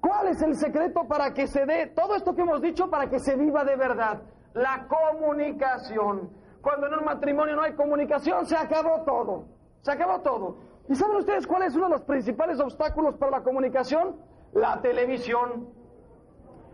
[0.00, 3.18] ¿Cuál es el secreto para que se dé todo esto que hemos dicho para que
[3.20, 4.22] se viva de verdad?
[4.54, 6.30] La comunicación.
[6.60, 9.44] Cuando en un matrimonio no hay comunicación, se acabó todo.
[9.82, 10.56] Se acabó todo.
[10.88, 14.16] ¿Y saben ustedes cuál es uno de los principales obstáculos para la comunicación?
[14.52, 15.68] La televisión.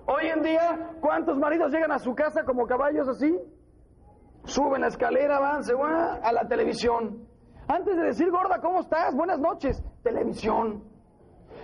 [0.07, 3.39] Hoy en día, ¿cuántos maridos llegan a su casa como caballos así?
[4.45, 7.27] Suben la escalera, van, se van a la televisión.
[7.69, 9.15] Antes de decir, gorda, ¿cómo estás?
[9.15, 9.81] Buenas noches.
[10.03, 10.83] Televisión.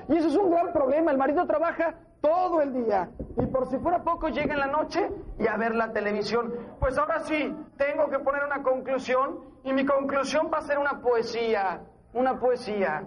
[0.08, 1.10] Y eso es un gran problema.
[1.10, 5.08] El marido trabaja todo el día y por si fuera poco llega en la noche
[5.38, 6.52] y a ver la televisión.
[6.78, 11.00] Pues ahora sí, tengo que poner una conclusión y mi conclusión va a ser una
[11.00, 11.82] poesía,
[12.16, 13.06] una poesía.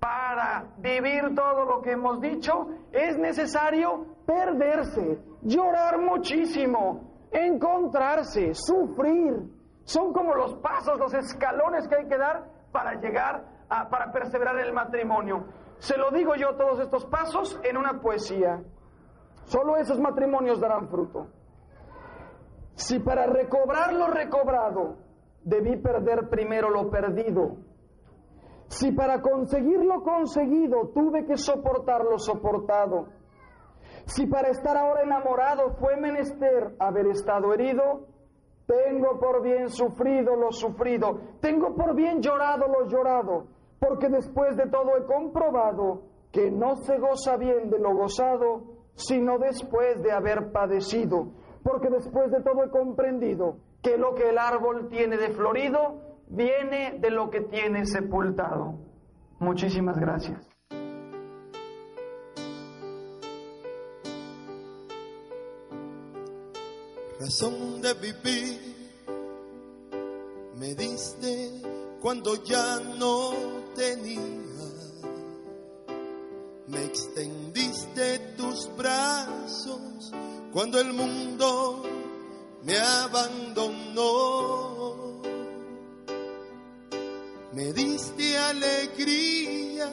[0.00, 9.34] Para vivir todo lo que hemos dicho es necesario perderse, llorar muchísimo, encontrarse, sufrir.
[9.84, 14.58] Son como los pasos, los escalones que hay que dar para llegar a, para perseverar
[14.58, 15.46] en el matrimonio.
[15.78, 18.62] Se lo digo yo todos estos pasos en una poesía.
[19.44, 21.28] Solo esos matrimonios darán fruto.
[22.74, 24.96] Si para recobrar lo recobrado
[25.42, 27.56] debí perder primero lo perdido,
[28.68, 33.08] si para conseguir lo conseguido tuve que soportar lo soportado,
[34.04, 38.06] si para estar ahora enamorado fue menester haber estado herido,
[38.66, 43.46] tengo por bien sufrido lo sufrido, tengo por bien llorado lo llorado,
[43.80, 48.64] porque después de todo he comprobado que no se goza bien de lo gozado,
[48.94, 51.28] sino después de haber padecido,
[51.62, 56.98] porque después de todo he comprendido que lo que el árbol tiene de florido viene
[57.00, 58.78] de lo que tiene sepultado.
[59.38, 60.48] Muchísimas gracias.
[67.28, 68.58] razón de vivir.
[70.56, 71.60] Me diste
[72.00, 73.32] cuando ya no
[73.74, 74.18] tenía.
[76.68, 80.12] Me extendiste tus brazos
[80.52, 81.82] cuando el mundo
[82.62, 84.67] me abandonó.
[87.58, 89.90] Me diste alegría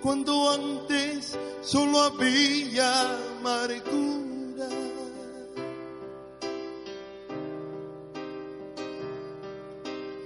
[0.00, 4.68] cuando antes solo había amargura.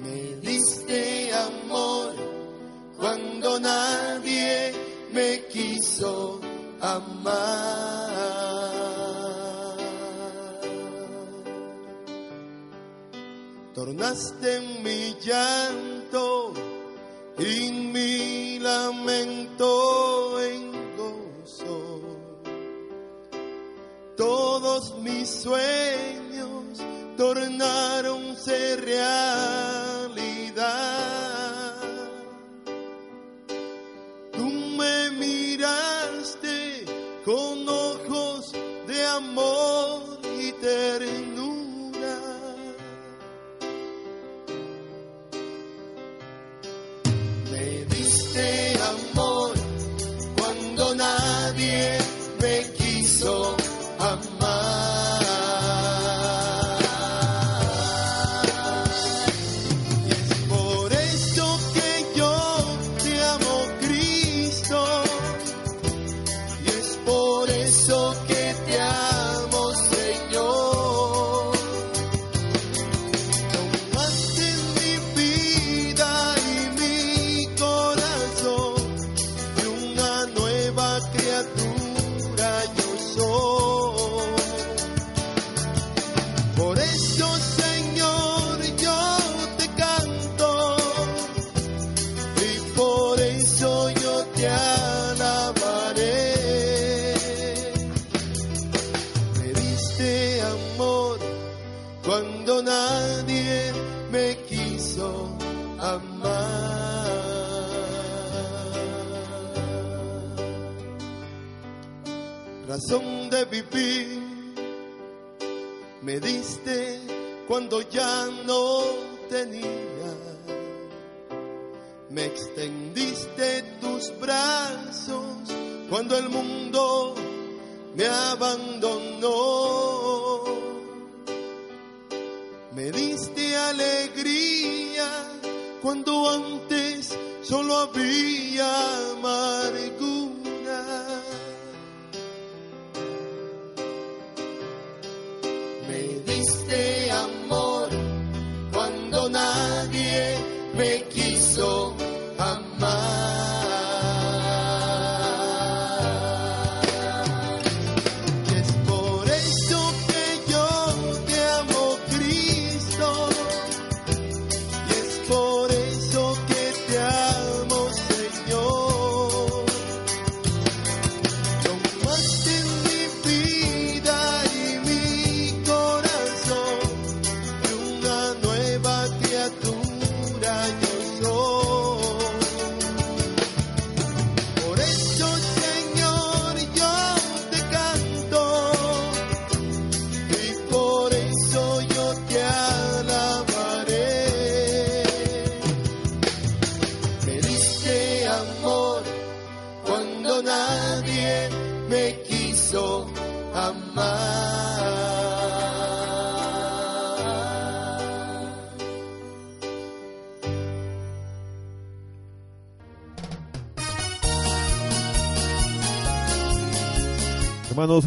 [0.00, 2.14] Me diste amor
[2.98, 4.74] cuando nadie
[5.14, 6.38] me quiso
[6.82, 7.78] amar.
[13.74, 14.57] Tornaste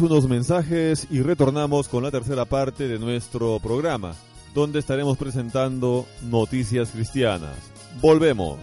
[0.02, 4.14] unos mensajes y retornamos con la tercera parte de nuestro programa,
[4.54, 7.56] donde estaremos presentando noticias cristianas.
[8.00, 8.58] Volvemos.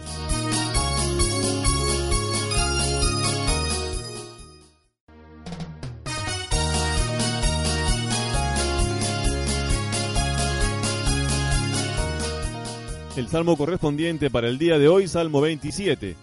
[13.16, 16.16] El salmo correspondiente para el día de hoy, Salmo 27.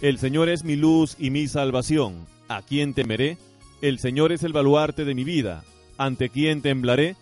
[0.00, 2.26] El Señor es mi luz y mi salvación.
[2.48, 3.38] ¿A quién temeré?
[3.82, 5.64] El Señor es el baluarte de mi vida.
[5.96, 7.16] ¿Ante quién temblaré?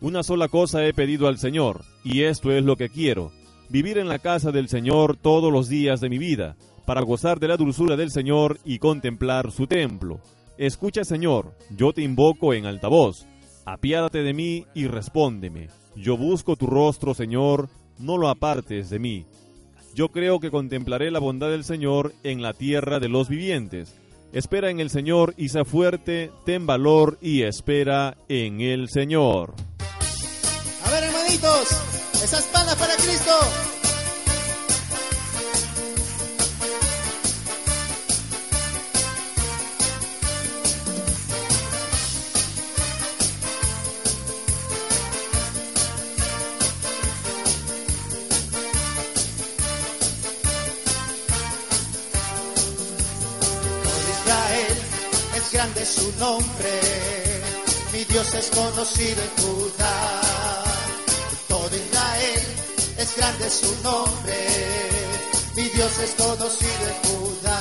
[0.00, 3.30] Una sola cosa he pedido al Señor, y esto es lo que quiero,
[3.68, 7.46] vivir en la casa del Señor todos los días de mi vida, para gozar de
[7.46, 10.20] la dulzura del Señor y contemplar su templo.
[10.58, 13.26] Escucha, Señor, yo te invoco en altavoz.
[13.64, 15.68] Apiádate de mí y respóndeme.
[15.94, 17.68] Yo busco tu rostro, Señor,
[18.00, 19.26] no lo apartes de mí.
[19.94, 23.94] Yo creo que contemplaré la bondad del Señor en la tierra de los vivientes.
[24.32, 29.54] Espera en el Señor y sea fuerte, ten valor y espera en el Señor.
[30.84, 31.68] A ver, hermanitos,
[32.22, 33.79] esas palmas para Cristo.
[55.80, 56.80] Grande su nombre,
[57.92, 60.20] mi Dios es conocido en Judá.
[61.48, 62.42] Todo Israel
[62.98, 64.36] es grande su nombre,
[65.56, 67.60] mi Dios es conocido en Judá.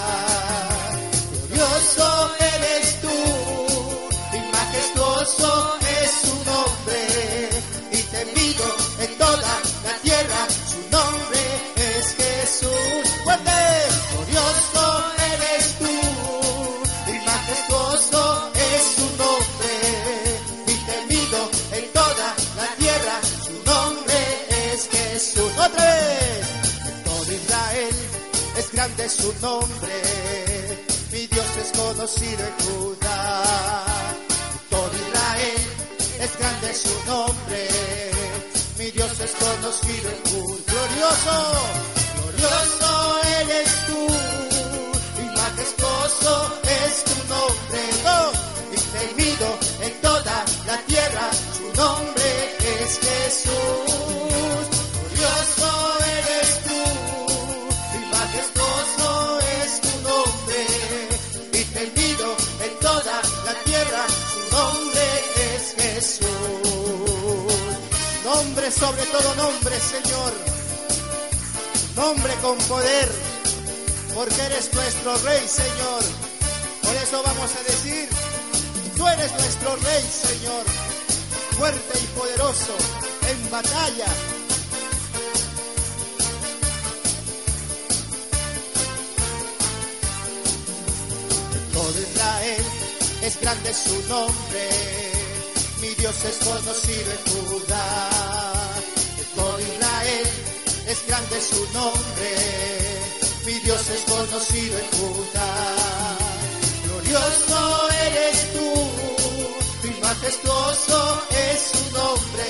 [1.48, 3.18] Glorioso eres tú,
[4.34, 5.89] y majestuoso es
[29.10, 30.02] es su nombre,
[31.12, 33.44] mi Dios es conocido en Judá.
[34.70, 35.62] Todo Israel
[36.20, 37.68] es grande su nombre,
[38.78, 40.64] mi Dios es conocido en Judá.
[40.68, 41.38] Glorioso,
[42.18, 42.92] glorioso
[43.42, 44.08] eres tú,
[45.22, 48.32] y majestuoso es tu nombre, oh,
[68.80, 70.34] sobre todo nombre, Señor.
[71.98, 73.12] Nombre con poder,
[74.16, 76.02] porque eres nuestro Rey, Señor.
[76.84, 78.08] Por eso vamos a decir,
[78.96, 80.64] tú eres nuestro Rey, Señor,
[81.58, 82.76] fuerte y poderoso
[83.28, 84.08] en batalla.
[91.74, 92.64] Todo Israel
[93.24, 94.70] es grande su nombre,
[95.82, 98.59] mi Dios es conocido en Judá.
[100.90, 102.32] Es grande su nombre,
[103.46, 105.78] mi Dios es conocido en Judá.
[106.84, 112.48] Glorioso eres tú, y majestuoso es su nombre,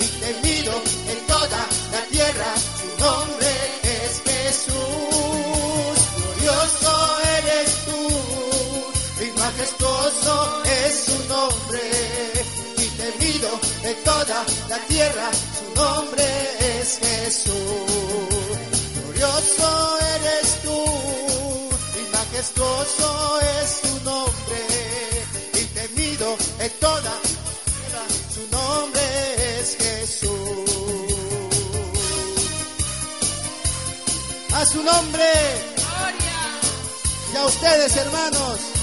[0.00, 0.72] y temido
[1.08, 3.52] en toda la tierra, su nombre
[3.84, 5.96] es Jesús.
[6.16, 12.05] Glorioso eres tú, y majestuoso es su nombre,
[13.86, 16.24] de toda la tierra, su nombre
[16.80, 17.52] es Jesús.
[18.96, 20.80] Glorioso eres tú
[22.00, 24.60] y majestuoso es tu nombre,
[25.54, 29.04] y temido en toda la tierra, su nombre
[29.60, 31.14] es Jesús.
[34.52, 35.30] A su nombre,
[35.76, 36.38] gloria.
[37.32, 38.75] Y a ustedes, hermanos.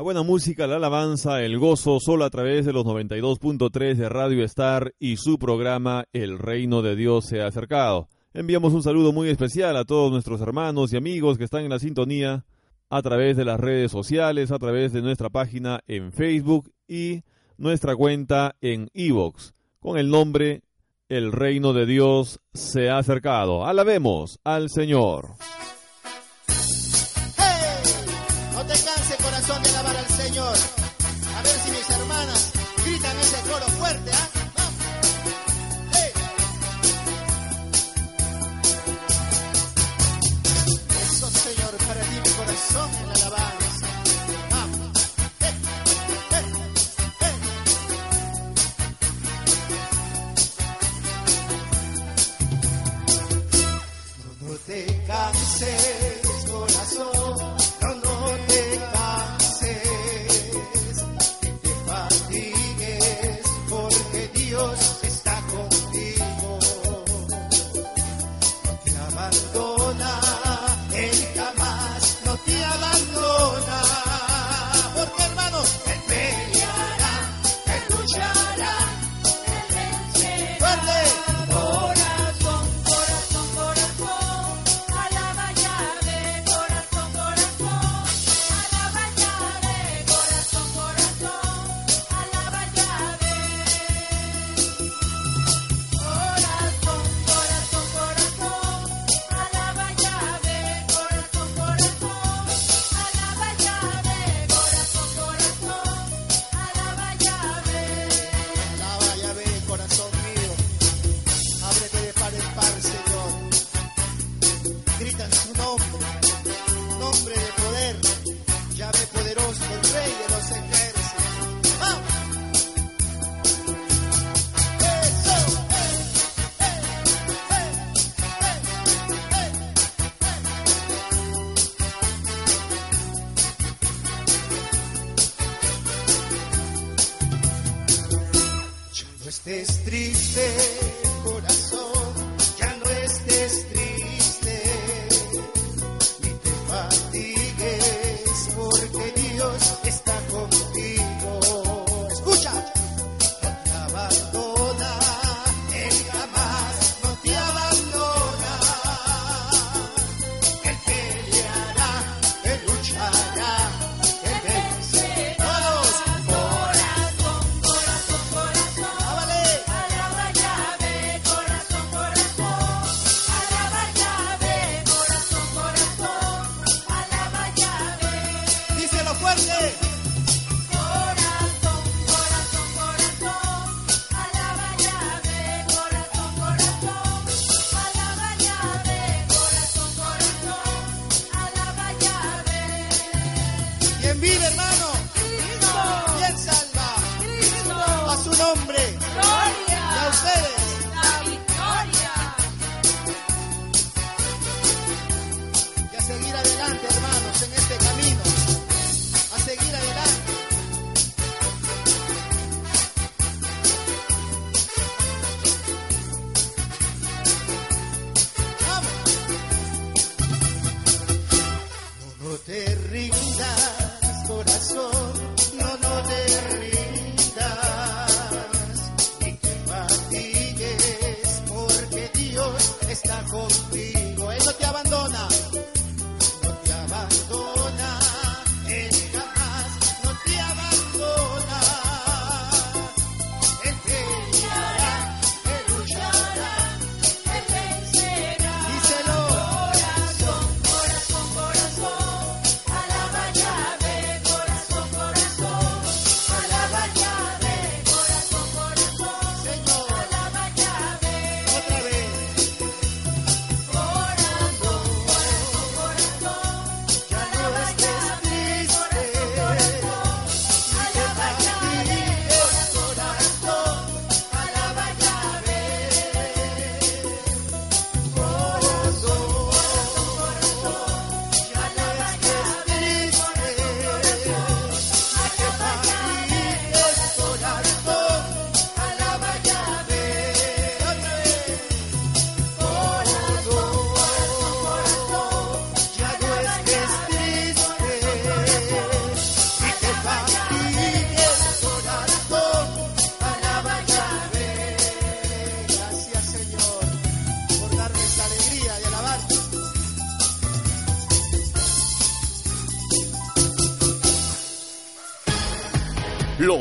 [0.00, 4.42] La buena música, la alabanza, el gozo, solo a través de los 92.3 de Radio
[4.44, 8.08] Star y su programa El Reino de Dios se ha acercado.
[8.32, 11.78] Enviamos un saludo muy especial a todos nuestros hermanos y amigos que están en la
[11.78, 12.46] sintonía
[12.88, 17.20] a través de las redes sociales, a través de nuestra página en Facebook y
[17.58, 20.62] nuestra cuenta en Evox, con el nombre
[21.10, 23.66] El Reino de Dios se ha acercado.
[23.66, 25.34] Alabemos al Señor.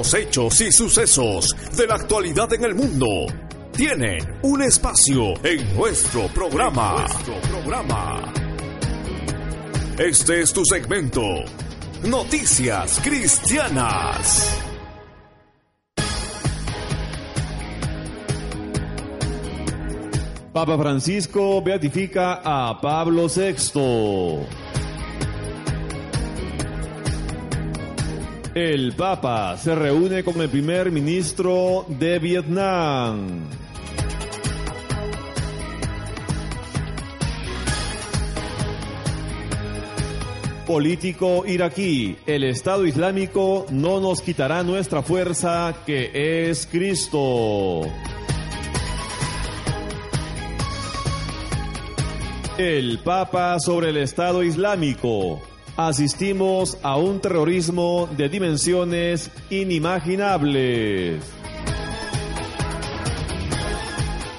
[0.10, 3.28] Los hechos y sucesos de la actualidad en el mundo
[3.72, 7.06] tienen un espacio en nuestro programa.
[7.48, 8.34] programa.
[10.00, 11.22] Este es tu segmento.
[12.06, 14.60] Noticias Cristianas.
[20.52, 24.69] Papa Francisco beatifica a Pablo VI.
[28.62, 33.46] El Papa se reúne con el primer ministro de Vietnam.
[40.68, 47.84] Político iraquí, el Estado Islámico no nos quitará nuestra fuerza que es Cristo.
[52.58, 55.40] El Papa sobre el Estado Islámico.
[55.82, 61.24] Asistimos a un terrorismo de dimensiones inimaginables.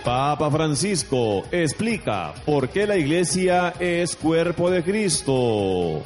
[0.05, 6.03] Papa Francisco explica por qué la iglesia es cuerpo de Cristo.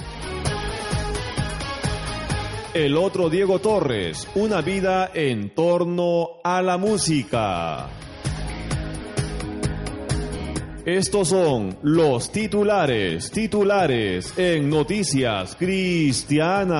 [2.73, 7.89] El otro Diego Torres, una vida en torno a la música.
[10.85, 16.77] Estos son los titulares, titulares en Noticias Cristianas.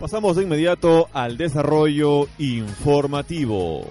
[0.00, 3.84] Pasamos de inmediato al desarrollo informativo.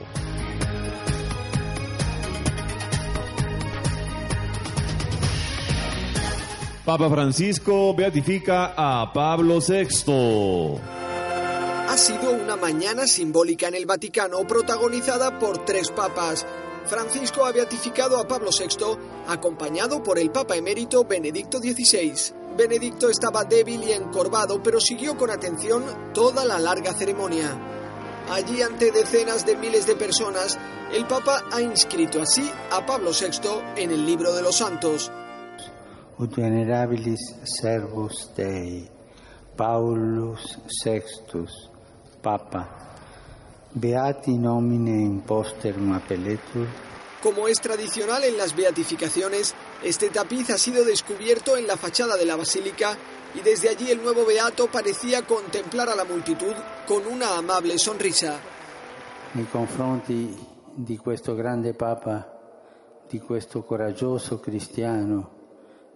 [6.86, 10.78] Papa Francisco beatifica a Pablo VI.
[11.90, 16.46] Ha sido una mañana simbólica en el Vaticano protagonizada por tres papas.
[16.86, 22.14] Francisco ha beatificado a Pablo VI, acompañado por el Papa emérito Benedicto XVI.
[22.56, 25.84] Benedicto estaba débil y encorvado, pero siguió con atención
[26.14, 27.50] toda la larga ceremonia.
[28.30, 30.60] Allí, ante decenas de miles de personas,
[30.94, 35.12] el Papa ha inscrito así a Pablo VI en el libro de los santos.
[36.18, 38.90] Ut venerabilis servus Dei,
[39.56, 41.70] Paulus Sextus,
[42.22, 42.68] Papa,
[43.72, 46.68] beati nomine imposterum appelletur,
[47.22, 52.26] Como es tradicional en las beatificaciones, este tapiz ha sido descubierto en la fachada de
[52.26, 52.96] la basílica
[53.34, 56.54] y desde allí el nuevo beato parecía contemplar a la multitud
[56.88, 58.40] con una amable sonrisa.
[59.34, 60.38] nei confronti
[60.74, 62.32] di questo grande Papa,
[63.10, 65.35] di questo coraggioso cristiano,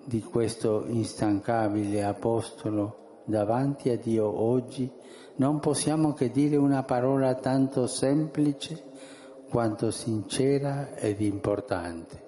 [0.04, 4.91] di questo instancabile apostolo davanti a Dio oggi,
[5.36, 8.84] non possiamo che dire una parola tanto semplice
[9.50, 12.28] quanto sincera ed importante.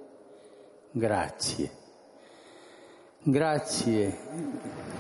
[0.92, 1.72] Grazie.
[3.24, 4.91] Grazie.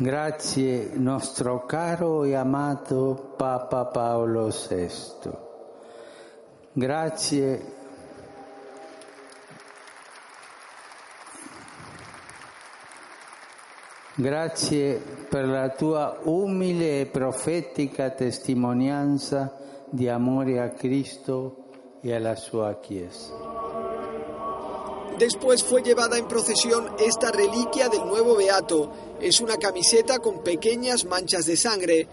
[0.00, 5.30] Grazie nostro caro e amato Papa Paolo VI.
[6.72, 7.62] Grazie
[14.14, 19.54] Grazie per la tua umile e profetica testimonianza
[19.90, 23.89] di amore a Cristo e alla sua Chiesa.
[25.20, 28.90] Después fue llevada en procesión esta reliquia del nuevo beato.
[29.20, 32.08] Es una camiseta con pequeñas manchas de sangre.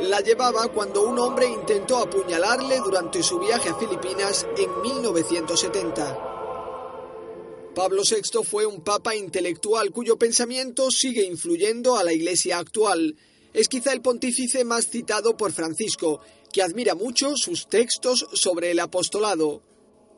[0.00, 7.72] La llevaba cuando un hombre intentó apuñalarle durante su viaje a Filipinas en 1970.
[7.74, 13.14] Pablo VI fue un papa intelectual cuyo pensamiento sigue influyendo a la Iglesia actual.
[13.52, 16.20] Es quizá el pontífice más citado por Francisco,
[16.50, 19.60] que admira mucho sus textos sobre el apostolado.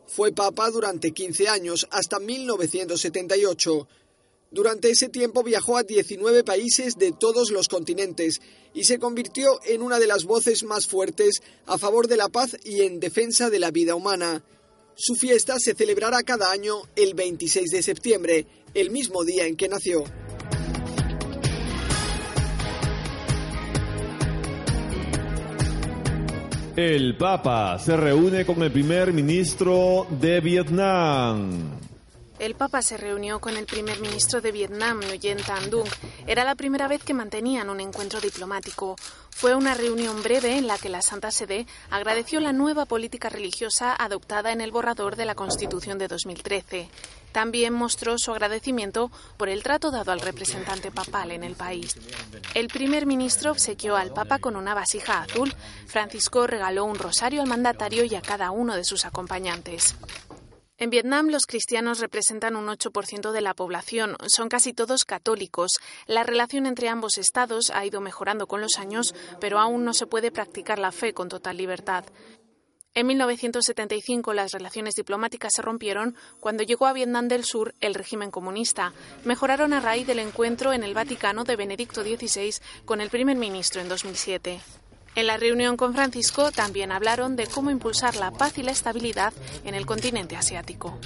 [0.06, 3.88] Fue papa durante 15 años, hasta 1978.
[4.50, 8.40] Durante ese tiempo viajó a 19 países de todos los continentes
[8.74, 12.56] y se convirtió en una de las voces más fuertes a favor de la paz
[12.62, 14.44] y en defensa de la vida humana.
[14.94, 19.68] Su fiesta se celebrará cada año el 26 de septiembre, el mismo día en que
[19.68, 20.04] nació.
[26.76, 31.78] El Papa se reúne con el primer ministro de Vietnam.
[32.38, 35.88] El Papa se reunió con el primer ministro de Vietnam, Nguyen Tan Dung.
[36.26, 38.96] Era la primera vez que mantenían un encuentro diplomático.
[39.28, 43.94] Fue una reunión breve en la que la Santa Sede agradeció la nueva política religiosa
[43.94, 46.88] adoptada en el borrador de la Constitución de 2013.
[47.32, 51.96] También mostró su agradecimiento por el trato dado al representante papal en el país.
[52.54, 55.54] El primer ministro obsequió al Papa con una vasija azul.
[55.86, 59.96] Francisco regaló un rosario al mandatario y a cada uno de sus acompañantes.
[60.82, 65.70] En Vietnam los cristianos representan un 8% de la población, son casi todos católicos.
[66.06, 70.08] La relación entre ambos estados ha ido mejorando con los años, pero aún no se
[70.08, 72.04] puede practicar la fe con total libertad.
[72.94, 78.30] En 1975 las relaciones diplomáticas se rompieron cuando llegó a Vietnam del Sur el régimen
[78.30, 78.92] comunista.
[79.24, 83.80] Mejoraron a raíz del encuentro en el Vaticano de Benedicto XVI con el primer ministro
[83.80, 84.60] en 2007.
[85.14, 89.32] En la reunión con Francisco también hablaron de cómo impulsar la paz y la estabilidad
[89.64, 90.98] en el continente asiático.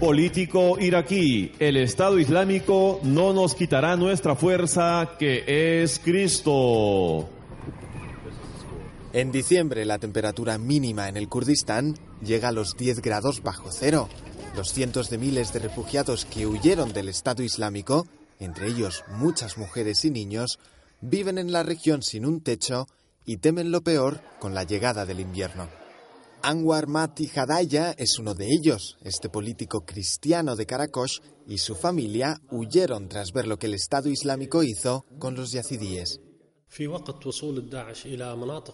[0.00, 7.28] Político iraquí, el Estado Islámico no nos quitará nuestra fuerza que es Cristo.
[9.12, 14.08] En diciembre la temperatura mínima en el Kurdistán llega a los 10 grados bajo cero.
[14.56, 18.06] Los cientos de miles de refugiados que huyeron del Estado Islámico,
[18.38, 20.58] entre ellos muchas mujeres y niños,
[21.02, 22.86] viven en la región sin un techo
[23.26, 25.79] y temen lo peor con la llegada del invierno.
[26.42, 28.96] Anwar Mati Hadaya es uno de ellos.
[29.02, 34.08] Este político cristiano de Karakosh y su familia huyeron tras ver lo que el Estado
[34.08, 36.20] Islámico hizo con los yazidíes.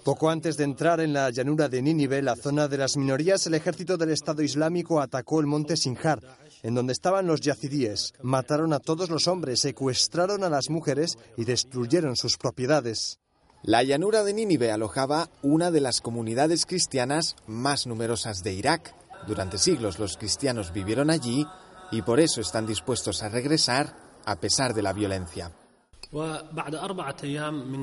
[0.04, 3.54] Poco antes de entrar en la llanura de Nínive, la zona de las minorías, el
[3.54, 6.20] ejército del Estado Islámico atacó el monte Sinjar,
[6.62, 8.12] en donde estaban los yazidíes.
[8.22, 13.18] Mataron a todos los hombres, secuestraron a las mujeres y destruyeron sus propiedades.
[13.66, 18.94] La llanura de Nínive alojaba una de las comunidades cristianas más numerosas de Irak.
[19.26, 21.44] Durante siglos los cristianos vivieron allí
[21.90, 25.50] y por eso están dispuestos a regresar a pesar de la violencia.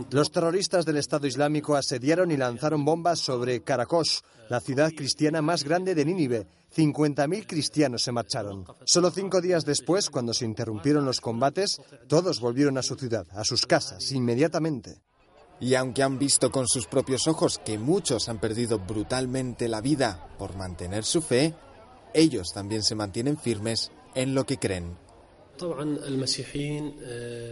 [0.09, 5.65] Los terroristas del Estado Islámico asediaron y lanzaron bombas sobre Karakosh, la ciudad cristiana más
[5.65, 6.47] grande de Nínive.
[6.73, 8.65] 50.000 cristianos se marcharon.
[8.85, 13.43] Solo cinco días después, cuando se interrumpieron los combates, todos volvieron a su ciudad, a
[13.43, 15.01] sus casas, inmediatamente.
[15.63, 20.27] Y aunque han visto con sus propios ojos que muchos han perdido brutalmente la vida
[20.37, 21.53] por mantener su fe,
[22.13, 24.97] ellos también se mantienen firmes en lo que creen.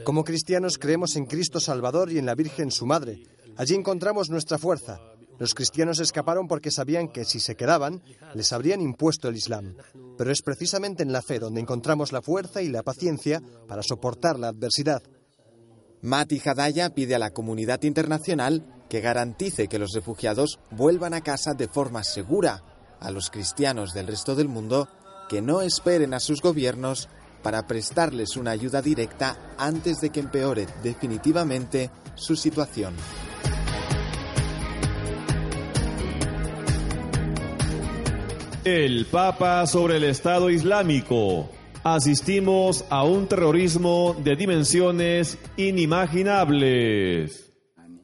[0.03, 3.23] Como cristianos creemos en Cristo Salvador y en la Virgen su Madre.
[3.55, 4.99] Allí encontramos nuestra fuerza.
[5.39, 9.77] Los cristianos escaparon porque sabían que si se quedaban, les habrían impuesto el Islam.
[10.17, 14.37] Pero es precisamente en la fe donde encontramos la fuerza y la paciencia para soportar
[14.37, 15.01] la adversidad.
[16.01, 21.53] Mati Hadaya pide a la comunidad internacional que garantice que los refugiados vuelvan a casa
[21.53, 22.63] de forma segura.
[22.99, 24.89] A los cristianos del resto del mundo
[25.29, 27.07] que no esperen a sus gobiernos
[27.43, 32.95] para prestarles una ayuda directa antes de que empeore definitivamente su situación.
[38.63, 41.60] El Papa sobre el Estado Islámico.
[41.83, 47.51] Asistimos a un terrorismo de dimensiones inimaginables.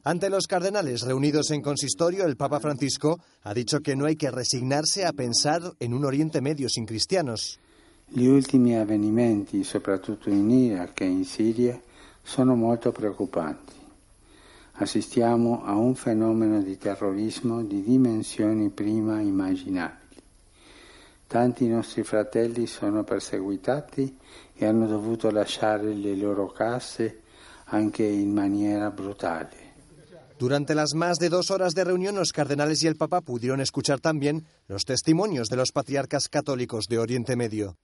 [0.02, 4.32] Ante los cardenales reunidos en consistorio, el Papa Francisco ha dicho que no hay que
[4.32, 7.60] resignarse a pensar en un Oriente Medio sin cristianos.
[8.08, 11.80] Gli ultimi avvenimenti, soprattutto in Iraq e in Siria,
[12.20, 13.74] sono molto preoccupanti.
[14.72, 20.07] Assistiamo a un fenomeno di terrorismo di dimensioni prima immaginabili.
[21.28, 24.16] Tanti nostri fratelli sono perseguitati
[24.54, 27.20] e hanno dovuto lasciare le loro case
[27.66, 29.66] anche in maniera brutale.
[30.38, 34.00] Durante las más de dos horas de reunión, los cardenales y el Papa pudieron escuchar
[34.00, 37.76] también los testimonios de los patriarcas católicos de Oriente Medio.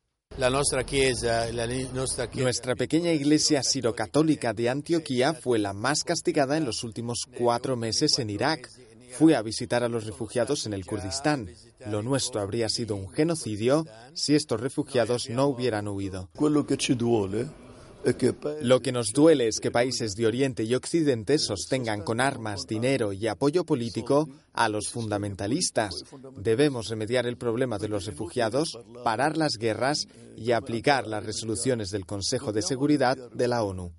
[2.35, 8.19] Nuestra pequeña iglesia sirocatólica de Antioquía fue la más castigada en los últimos cuatro meses
[8.19, 8.71] en Irak.
[9.19, 11.51] Fui a visitar a los refugiados en el Kurdistán.
[11.87, 16.31] Lo nuestro habría sido un genocidio si estos refugiados no hubieran huido.
[18.61, 23.13] Lo que nos duele es que países de Oriente y Occidente sostengan con armas, dinero
[23.13, 26.05] y apoyo político a los fundamentalistas.
[26.37, 32.05] Debemos remediar el problema de los refugiados, parar las guerras y aplicar las resoluciones del
[32.05, 33.93] Consejo de Seguridad de la ONU.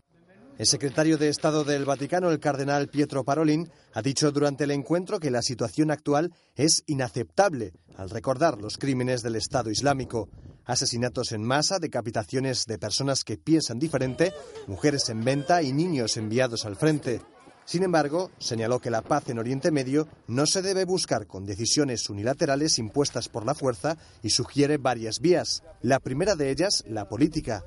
[0.58, 5.20] El secretario de Estado del Vaticano, el cardenal Pietro Parolin, ha dicho durante el encuentro
[5.20, 10.30] que la situación actual es inaceptable al recordar los crímenes del Estado Islámico.
[10.64, 14.32] Asesinatos en masa, decapitaciones de personas que piensan diferente,
[14.68, 17.22] mujeres en venta y niños enviados al frente.
[17.66, 22.10] Sin embargo, señaló que la paz en Oriente Medio no se debe buscar con decisiones
[22.10, 25.64] unilaterales impuestas por la fuerza y sugiere varias vías.
[25.82, 27.66] La primera de ellas, la política.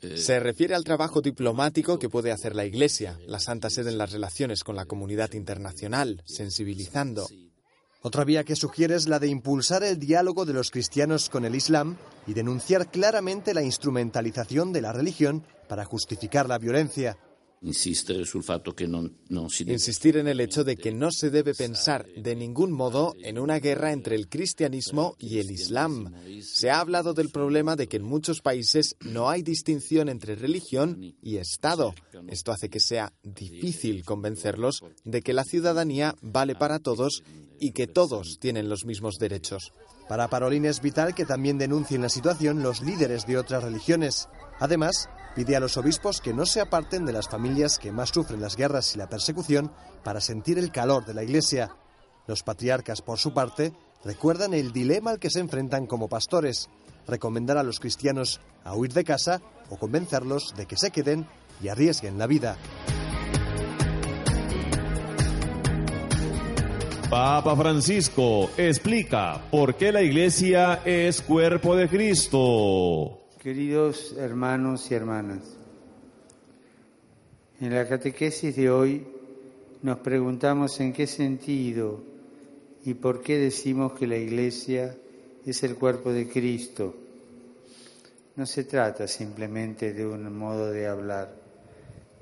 [0.00, 4.12] Se refiere al trabajo diplomático que puede hacer la Iglesia, la Santa Sede en las
[4.12, 7.26] relaciones con la comunidad internacional, sensibilizando.
[8.02, 11.56] Otra vía que sugiere es la de impulsar el diálogo de los cristianos con el
[11.56, 11.96] Islam
[12.26, 17.18] y denunciar claramente la instrumentalización de la religión para justificar la violencia.
[17.62, 21.10] Insistere sul fatto che non, non si deve Insistir en el hecho de que no
[21.10, 26.12] se debe pensar de ningún modo en una guerra entre el cristianismo y el islam.
[26.42, 31.16] Se ha hablado del problema de que en muchos países no hay distinción entre religión
[31.22, 31.94] y Estado.
[32.28, 37.22] Esto hace que sea difícil convencerlos de que la ciudadanía vale para todos
[37.58, 39.72] y que todos tienen los mismos derechos.
[40.08, 44.28] Para Parolín es vital que también denuncien la situación los líderes de otras religiones.
[44.60, 48.40] Además, pide a los obispos que no se aparten de las familias que más sufren
[48.40, 49.70] las guerras y la persecución
[50.02, 51.76] para sentir el calor de la Iglesia.
[52.26, 56.70] Los patriarcas, por su parte, recuerdan el dilema al que se enfrentan como pastores,
[57.06, 61.28] recomendar a los cristianos a huir de casa o convencerlos de que se queden
[61.62, 62.56] y arriesguen la vida.
[67.10, 73.25] Papa Francisco explica por qué la iglesia es cuerpo de Cristo.
[73.46, 75.44] Queridos hermanos y hermanas,
[77.60, 79.06] en la catequesis de hoy
[79.82, 82.00] nos preguntamos en qué sentido
[82.84, 84.96] y por qué decimos que la Iglesia
[85.44, 86.96] es el cuerpo de Cristo.
[88.34, 91.32] No se trata simplemente de un modo de hablar,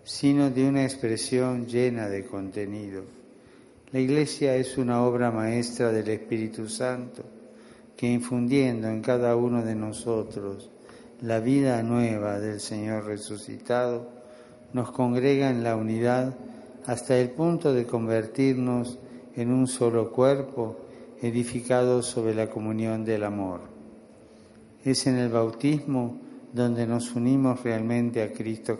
[0.02, 3.02] sino de una expresión llena de contenido.
[3.92, 7.24] La Iglesia es una obra maestra del Espíritu Santo
[7.96, 10.68] que infundiendo en cada uno de nosotros
[11.20, 14.08] la vida nueva del Señor resucitado,
[14.72, 16.34] nos congrega en la unidad
[16.86, 18.98] hasta el punto de convertirnos
[19.36, 20.76] en un solo cuerpo
[21.22, 23.60] edificado sobre la comunión del amor.
[24.84, 26.20] Es en el bautismo
[26.52, 28.78] donde nos unimos realmente a Cristo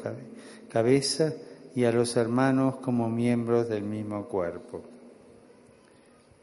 [0.68, 1.32] cabeza
[1.74, 4.82] y a los hermanos como miembros del mismo cuerpo.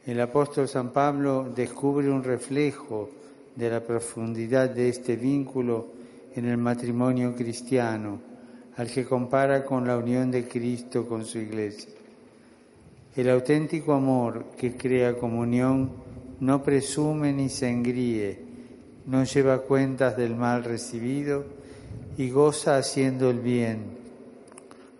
[0.04, 3.08] El apóstol San Pablo descubre un reflejo
[3.56, 5.88] de la profundidad de este vínculo
[6.34, 8.20] en el matrimonio cristiano,
[8.76, 11.92] al que compara con la unión de Cristo con su iglesia.
[13.14, 15.90] El auténtico amor que crea comunión
[16.40, 18.40] no presume ni se engríe,
[19.06, 21.44] no lleva cuentas del mal recibido
[22.16, 23.98] y goza haciendo el bien.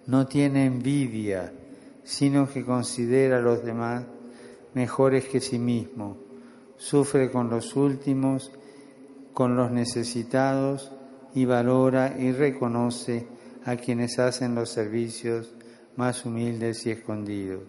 [0.07, 1.53] No tiene envidia,
[2.05, 4.05] sino que considera a los demás
[4.75, 6.17] mejores que sí mismo.
[6.83, 8.51] Sufre con los últimos,
[9.33, 10.91] con los necesitados
[11.33, 13.29] y valora y reconoce
[13.65, 15.55] a quienes hacen los servicios
[15.95, 17.63] más humildes y escondidos.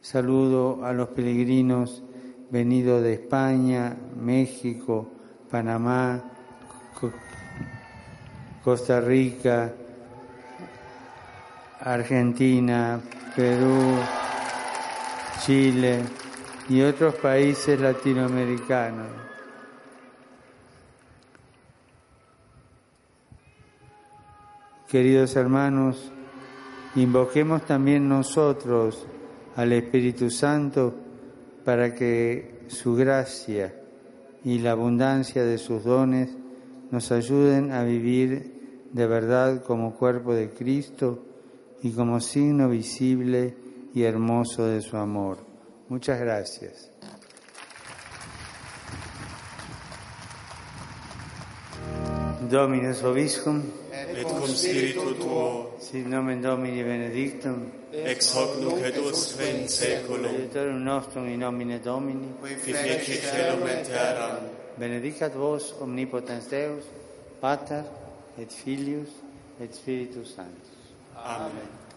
[0.00, 2.02] Saludo a los peregrinos
[2.50, 5.08] venidos de España, México,
[5.48, 6.32] Panamá,
[8.64, 9.72] Costa Rica,
[11.78, 13.00] Argentina,
[13.36, 13.94] Perú,
[15.46, 16.02] Chile
[16.68, 19.06] y otros países latinoamericanos.
[24.88, 26.10] Queridos hermanos,
[26.94, 29.06] invoquemos también nosotros
[29.56, 30.94] al Espíritu Santo
[31.64, 33.74] para que su gracia
[34.44, 36.30] y la abundancia de sus dones
[36.90, 41.22] nos ayuden a vivir de verdad como cuerpo de Cristo
[41.82, 43.54] y como signo visible
[43.94, 45.47] y hermoso de su amor.
[45.88, 46.90] Muchas gracias.
[52.48, 53.62] Dominus Obiscum,
[53.92, 60.34] et cum spiritu tuo, sit nomen Domini benedictum, ex hoc nunc et usque in seculum,
[60.34, 66.84] aiutorium nostrum in nomine Domini, qui feci celum et terram, benedicat vos omnipotens Deus,
[67.40, 67.84] Pater
[68.38, 69.10] et Filius
[69.60, 70.94] et Spiritus Sanctus.
[71.14, 71.87] Amen.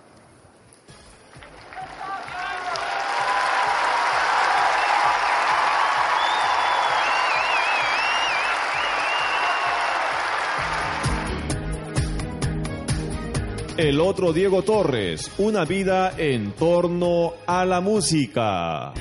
[13.82, 18.94] El otro Diego Torres, una vida en torno a la música.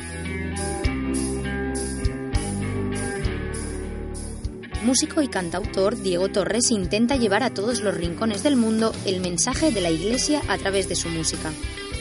[4.83, 9.71] Músico y cantautor Diego Torres intenta llevar a todos los rincones del mundo el mensaje
[9.71, 11.53] de la Iglesia a través de su música.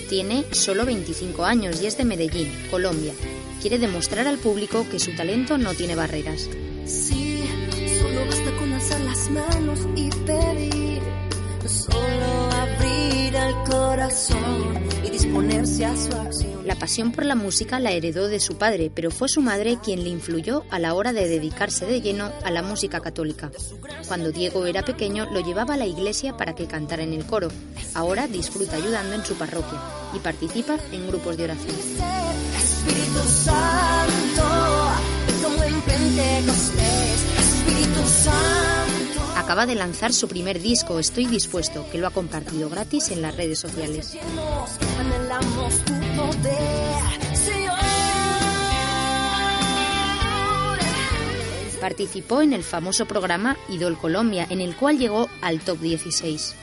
[0.07, 3.11] Tiene solo 25 años y es de Medellín, Colombia.
[3.61, 6.49] Quiere demostrar al público que su talento no tiene barreras.
[6.85, 7.43] Sí,
[7.99, 11.01] solo basta con alzar las manos y pedir.
[11.67, 12.38] Solo
[13.35, 16.65] el corazón y disponerse a su acción.
[16.65, 20.03] La pasión por la música la heredó de su padre, pero fue su madre quien
[20.03, 23.51] le influyó a la hora de dedicarse de lleno a la música católica.
[24.07, 27.49] Cuando Diego era pequeño lo llevaba a la iglesia para que cantara en el coro.
[27.93, 29.79] Ahora disfruta ayudando en su parroquia
[30.13, 31.75] y participa en grupos de oración.
[32.57, 34.43] Espíritu Santo,
[35.43, 38.98] como en Pentecostés, Espíritu Santo.
[39.39, 43.37] Acaba de lanzar su primer disco, Estoy Dispuesto, que lo ha compartido gratis en las
[43.37, 44.17] redes sociales.
[51.79, 56.55] Participó en el famoso programa Idol Colombia, en el cual llegó al top 16.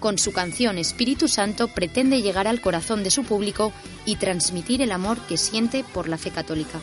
[0.00, 3.70] Con su canción Espíritu Santo pretende llegar al corazón de su público
[4.06, 6.80] y transmitir el amor que siente por la fe católica.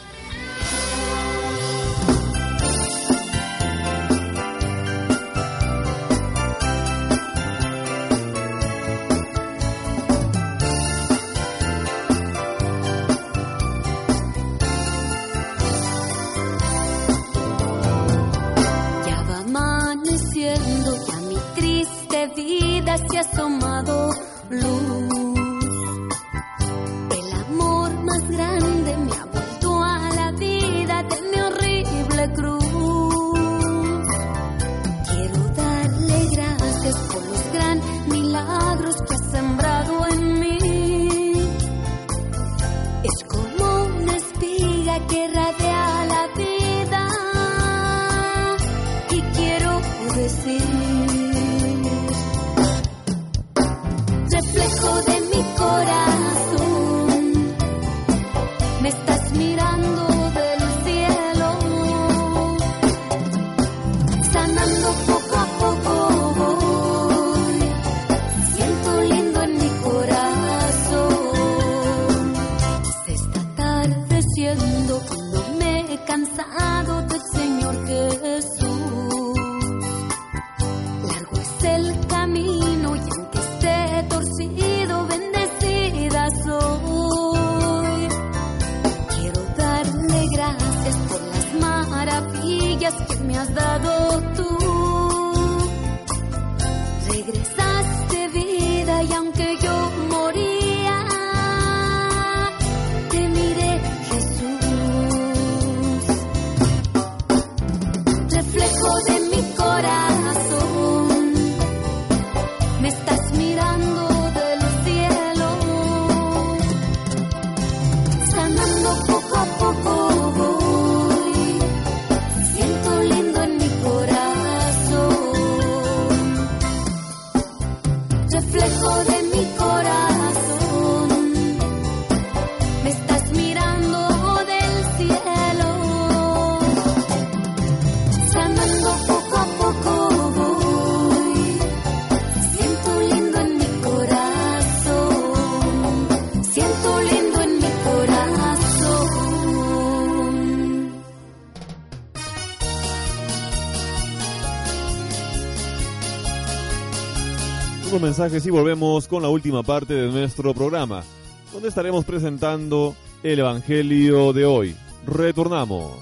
[158.22, 161.03] Y volvemos con la última parte de nuestro programa,
[161.52, 164.76] donde estaremos presentando el Evangelio de hoy.
[165.07, 165.93] Retornamos.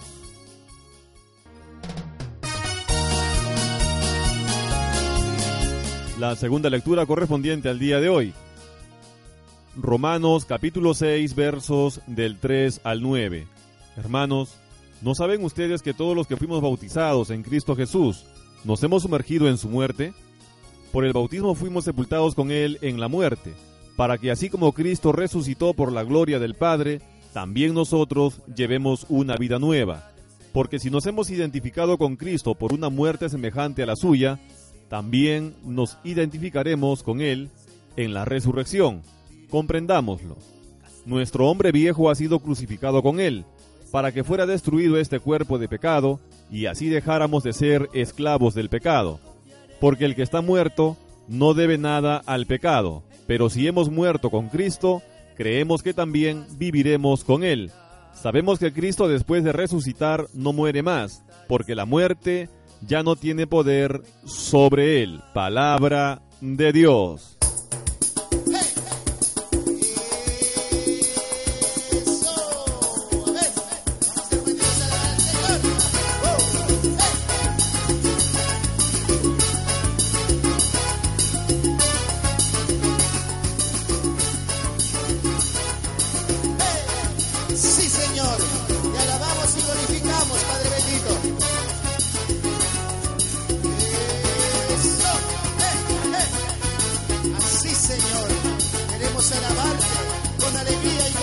[6.20, 8.34] La segunda lectura correspondiente al día de hoy.
[9.78, 13.48] Romanos capítulo 6 versos del 3 al 9.
[13.96, 14.58] Hermanos,
[15.02, 18.26] ¿no saben ustedes que todos los que fuimos bautizados en Cristo Jesús
[18.66, 20.14] nos hemos sumergido en su muerte?
[20.92, 23.54] Por el bautismo fuimos sepultados con Él en la muerte,
[23.96, 27.02] para que así como Cristo resucitó por la gloria del Padre,
[27.34, 30.12] también nosotros llevemos una vida nueva.
[30.52, 34.40] Porque si nos hemos identificado con Cristo por una muerte semejante a la suya,
[34.90, 37.50] también nos identificaremos con Él
[37.96, 39.04] en la resurrección.
[39.52, 40.38] Comprendámoslo.
[41.06, 43.46] Nuestro hombre viejo ha sido crucificado con Él,
[43.92, 46.20] para que fuera destruido este cuerpo de pecado,
[46.52, 49.20] y así dejáramos de ser esclavos del pecado.
[49.80, 50.98] Porque el que está muerto
[51.28, 55.02] no debe nada al pecado, pero si hemos muerto con Cristo,
[55.38, 57.72] creemos que también viviremos con Él.
[58.14, 62.50] Sabemos que Cristo después de resucitar no muere más, porque la muerte
[62.82, 65.22] ya no tiene poder sobre Él.
[65.34, 66.22] Palabra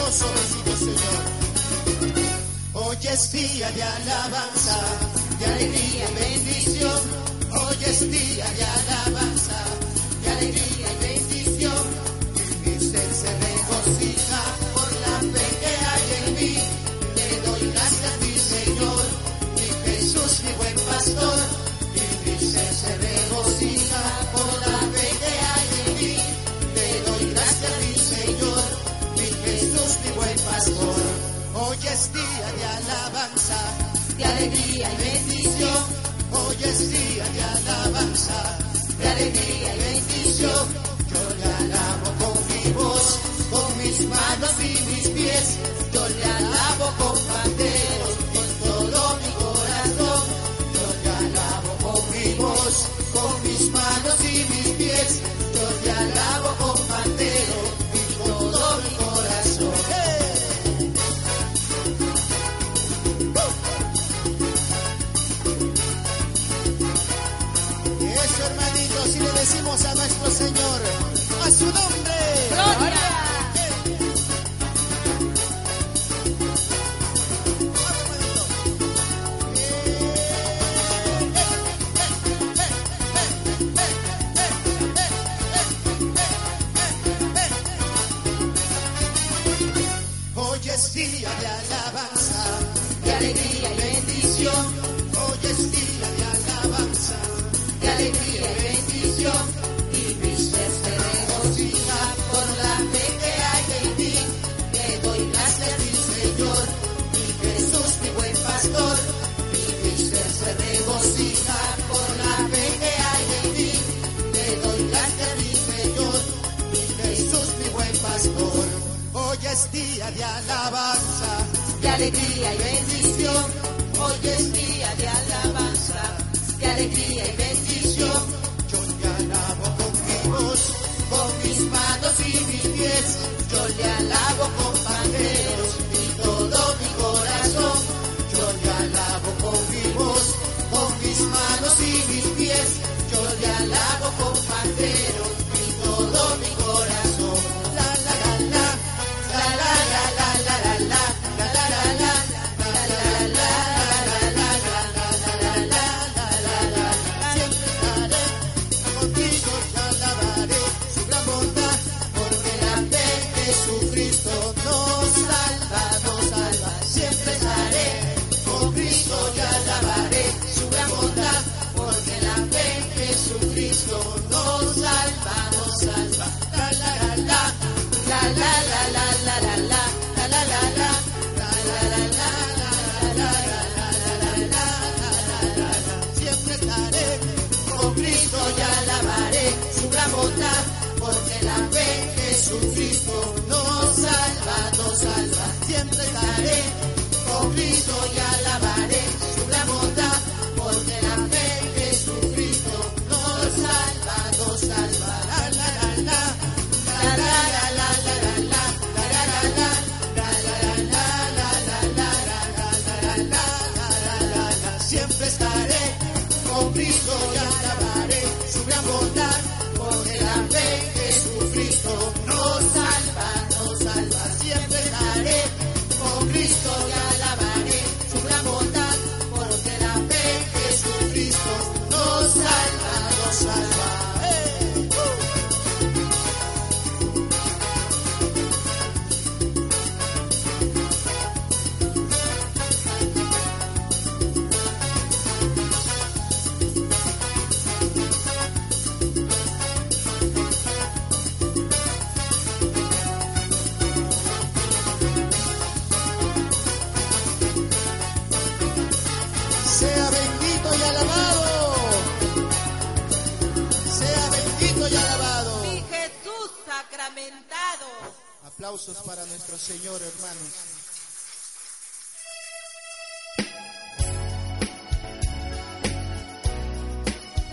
[0.07, 0.27] poderoso
[0.79, 1.25] Señor.
[2.75, 4.81] Hoy es día de alabanza,
[5.39, 7.01] de alegría y bendición.
[7.51, 9.65] Hoy es día de alabanza,
[10.23, 10.76] de alegría.
[31.59, 33.57] Hoy es día de alabanza,
[34.19, 35.85] de alegría y bendición.
[36.33, 38.59] Hoy es día de alabanza,
[38.99, 40.67] de alegría y bendición.
[41.11, 43.19] Yo le alabo con mi voz,
[43.51, 45.57] con mis manos y mis pies.
[45.95, 47.17] Yo le alabo con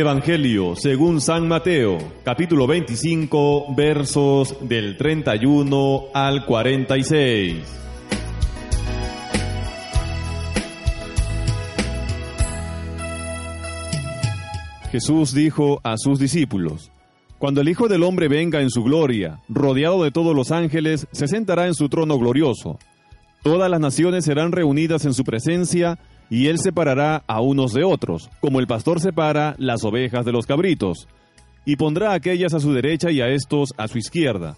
[0.00, 7.56] Evangelio según San Mateo, capítulo 25, versos del 31 al 46.
[14.90, 16.90] Jesús dijo a sus discípulos,
[17.38, 21.28] Cuando el Hijo del Hombre venga en su gloria, rodeado de todos los ángeles, se
[21.28, 22.78] sentará en su trono glorioso.
[23.42, 25.98] Todas las naciones serán reunidas en su presencia,
[26.30, 30.46] y él separará a unos de otros, como el pastor separa las ovejas de los
[30.46, 31.08] cabritos,
[31.66, 34.56] y pondrá a aquellas a su derecha y a estos a su izquierda.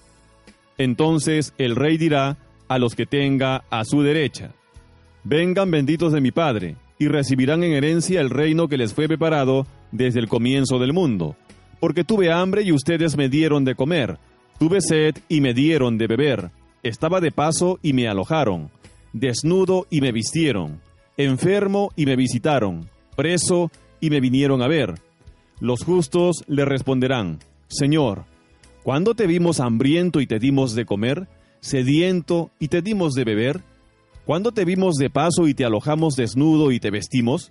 [0.78, 2.36] Entonces el rey dirá
[2.68, 4.52] a los que tenga a su derecha,
[5.24, 9.66] Vengan benditos de mi Padre, y recibirán en herencia el reino que les fue preparado
[9.92, 11.36] desde el comienzo del mundo.
[11.78, 14.18] Porque tuve hambre y ustedes me dieron de comer,
[14.58, 16.50] tuve sed y me dieron de beber,
[16.82, 18.70] estaba de paso y me alojaron,
[19.12, 20.80] desnudo y me vistieron
[21.16, 23.70] enfermo y me visitaron, preso
[24.00, 24.94] y me vinieron a ver.
[25.60, 28.24] Los justos le responderán, Señor,
[28.82, 31.28] ¿cuándo te vimos hambriento y te dimos de comer,
[31.60, 33.60] sediento y te dimos de beber?
[34.24, 37.50] ¿Cuándo te vimos de paso y te alojamos desnudo y te vestimos?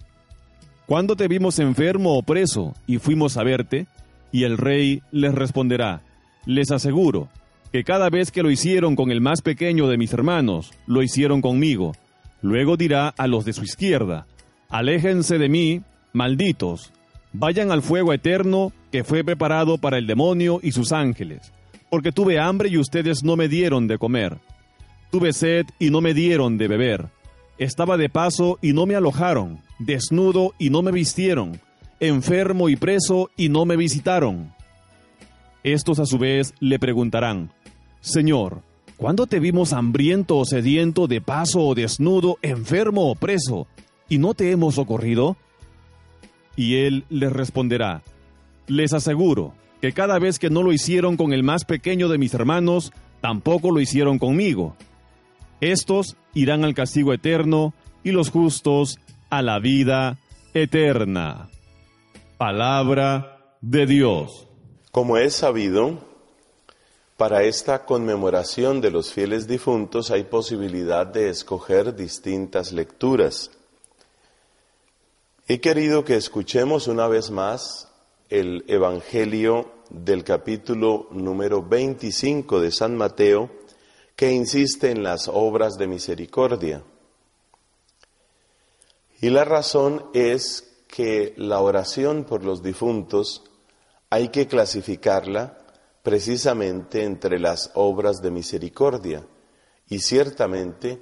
[0.85, 3.87] ¿Cuándo te vimos enfermo o preso y fuimos a verte?
[4.31, 6.01] Y el rey les responderá,
[6.45, 7.29] les aseguro
[7.71, 11.41] que cada vez que lo hicieron con el más pequeño de mis hermanos, lo hicieron
[11.41, 11.93] conmigo.
[12.41, 14.25] Luego dirá a los de su izquierda,
[14.71, 15.81] Aléjense de mí,
[16.13, 16.93] malditos,
[17.33, 21.51] vayan al fuego eterno que fue preparado para el demonio y sus ángeles,
[21.89, 24.37] porque tuve hambre y ustedes no me dieron de comer,
[25.11, 27.07] tuve sed y no me dieron de beber,
[27.57, 31.59] estaba de paso y no me alojaron, desnudo y no me vistieron,
[31.99, 34.53] enfermo y preso y no me visitaron.
[35.63, 37.51] Estos a su vez le preguntarán,
[37.99, 38.63] Señor,
[39.01, 43.65] ¿Cuándo te vimos hambriento o sediento, de paso o desnudo, enfermo o preso,
[44.07, 45.37] y no te hemos socorrido?
[46.55, 48.03] Y él les responderá,
[48.67, 52.35] les aseguro que cada vez que no lo hicieron con el más pequeño de mis
[52.35, 54.75] hermanos, tampoco lo hicieron conmigo.
[55.61, 57.73] Estos irán al castigo eterno
[58.03, 58.99] y los justos
[59.31, 60.19] a la vida
[60.53, 61.49] eterna.
[62.37, 64.47] Palabra de Dios.
[64.91, 66.10] Como es sabido,
[67.21, 73.51] para esta conmemoración de los fieles difuntos hay posibilidad de escoger distintas lecturas.
[75.47, 77.89] He querido que escuchemos una vez más
[78.29, 83.51] el Evangelio del capítulo número 25 de San Mateo,
[84.15, 86.81] que insiste en las obras de misericordia.
[89.21, 93.43] Y la razón es que la oración por los difuntos
[94.09, 95.60] hay que clasificarla
[96.03, 99.25] precisamente entre las obras de misericordia
[99.87, 101.01] y ciertamente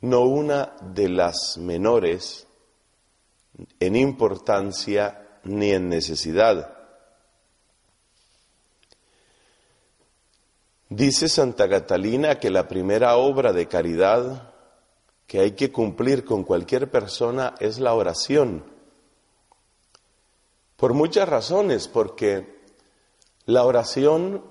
[0.00, 2.46] no una de las menores
[3.78, 6.76] en importancia ni en necesidad.
[10.88, 14.54] Dice Santa Catalina que la primera obra de caridad
[15.26, 18.64] que hay que cumplir con cualquier persona es la oración.
[20.76, 22.59] Por muchas razones, porque
[23.46, 24.44] la oración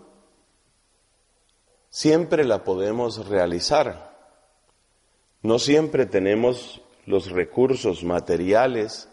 [1.90, 4.10] siempre la podemos realizar.
[5.41, 9.10] No siempre tenemos los recursos materiales,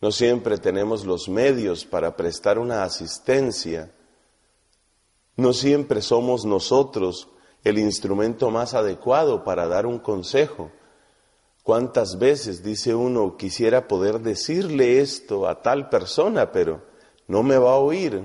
[0.00, 3.92] no siempre tenemos los medios para prestar una asistencia,
[5.36, 7.28] no siempre somos nosotros
[7.64, 10.70] el instrumento más adecuado para dar un consejo.
[11.62, 16.82] ¿Cuántas veces dice uno, quisiera poder decirle esto a tal persona, pero
[17.26, 18.22] no me va a oír,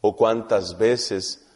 [0.00, 1.46] o cuántas veces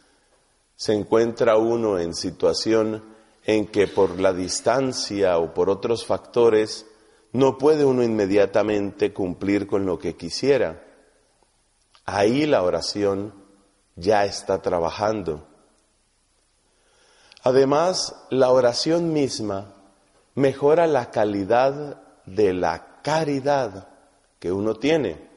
[0.75, 3.03] se encuentra uno en situación
[3.45, 6.85] en que por la distancia o por otros factores
[7.31, 10.83] no puede uno inmediatamente cumplir con lo que quisiera.
[12.05, 13.33] Ahí la oración
[13.95, 15.47] ya está trabajando.
[17.43, 19.73] Además, la oración misma
[20.33, 23.89] mejora la calidad de la caridad
[24.39, 25.29] que uno tiene.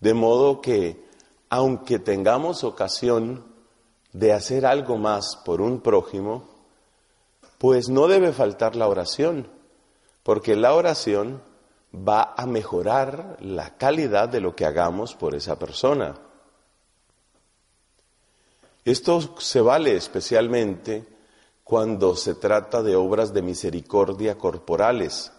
[0.00, 1.07] De modo que
[1.50, 3.44] aunque tengamos ocasión
[4.12, 6.48] de hacer algo más por un prójimo,
[7.58, 9.48] pues no debe faltar la oración,
[10.22, 11.42] porque la oración
[11.94, 16.14] va a mejorar la calidad de lo que hagamos por esa persona.
[18.84, 21.06] Esto se vale especialmente
[21.64, 25.32] cuando se trata de obras de misericordia corporales.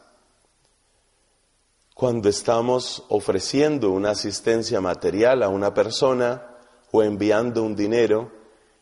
[2.00, 6.56] Cuando estamos ofreciendo una asistencia material a una persona
[6.94, 8.32] o enviando un dinero,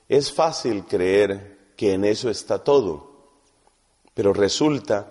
[0.07, 3.31] es fácil creer que en eso está todo.
[4.13, 5.09] Pero resulta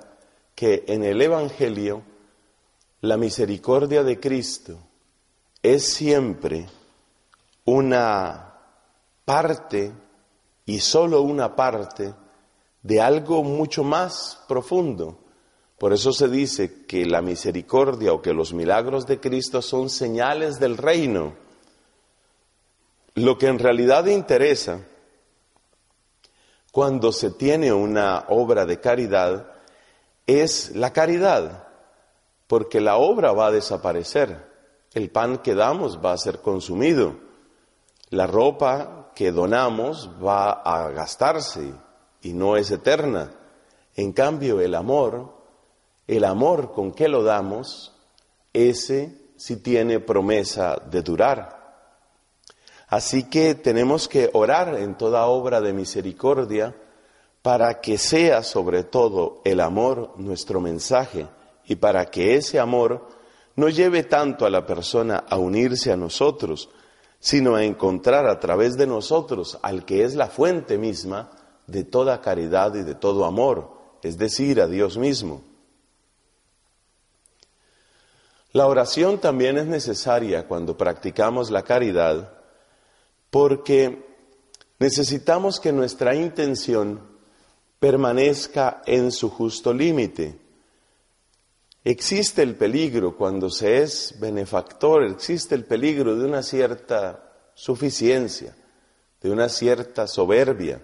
[0.54, 2.04] que en el Evangelio
[3.00, 4.78] la misericordia de Cristo
[5.60, 6.68] es siempre
[7.64, 8.54] una
[9.24, 9.92] parte
[10.64, 12.14] y solo una parte
[12.84, 15.25] de algo mucho más profundo.
[15.78, 20.58] Por eso se dice que la misericordia o que los milagros de Cristo son señales
[20.58, 21.34] del reino.
[23.14, 24.80] Lo que en realidad interesa
[26.72, 29.52] cuando se tiene una obra de caridad
[30.26, 31.68] es la caridad,
[32.46, 34.44] porque la obra va a desaparecer,
[34.92, 37.16] el pan que damos va a ser consumido,
[38.10, 41.72] la ropa que donamos va a gastarse
[42.22, 43.32] y no es eterna.
[43.94, 45.35] En cambio, el amor,
[46.06, 47.92] el amor con que lo damos,
[48.52, 51.56] ese sí tiene promesa de durar.
[52.88, 56.74] Así que tenemos que orar en toda obra de misericordia
[57.42, 61.26] para que sea sobre todo el amor nuestro mensaje
[61.66, 63.08] y para que ese amor
[63.56, 66.68] no lleve tanto a la persona a unirse a nosotros,
[67.18, 71.30] sino a encontrar a través de nosotros al que es la fuente misma
[71.66, 73.70] de toda caridad y de todo amor,
[74.02, 75.42] es decir, a Dios mismo.
[78.56, 82.32] La oración también es necesaria cuando practicamos la caridad
[83.28, 84.02] porque
[84.78, 87.02] necesitamos que nuestra intención
[87.78, 90.38] permanezca en su justo límite.
[91.84, 98.56] Existe el peligro cuando se es benefactor, existe el peligro de una cierta suficiencia,
[99.20, 100.80] de una cierta soberbia.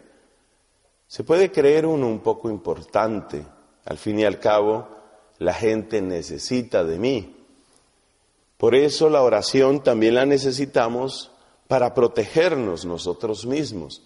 [1.07, 3.43] Se puede creer uno un poco importante,
[3.87, 4.89] al fin y al cabo
[5.39, 7.39] la gente necesita de mí.
[8.63, 11.33] Por eso la oración también la necesitamos
[11.67, 14.05] para protegernos nosotros mismos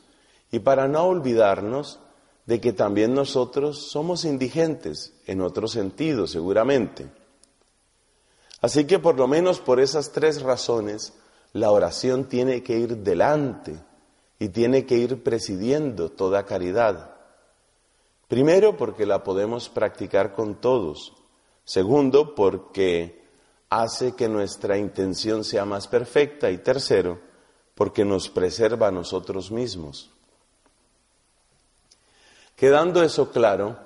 [0.51, 2.01] y para no olvidarnos
[2.47, 7.07] de que también nosotros somos indigentes en otro sentido, seguramente.
[8.63, 11.13] Así que por lo menos por esas tres razones,
[11.53, 13.79] la oración tiene que ir delante
[14.39, 17.15] y tiene que ir presidiendo toda caridad.
[18.27, 21.13] Primero, porque la podemos practicar con todos.
[21.67, 23.26] Segundo, porque
[23.71, 26.51] hace que nuestra intención sea más perfecta.
[26.51, 27.21] Y tercero,
[27.75, 30.11] porque nos preserva a nosotros mismos.
[32.57, 33.77] Quedando eso claro,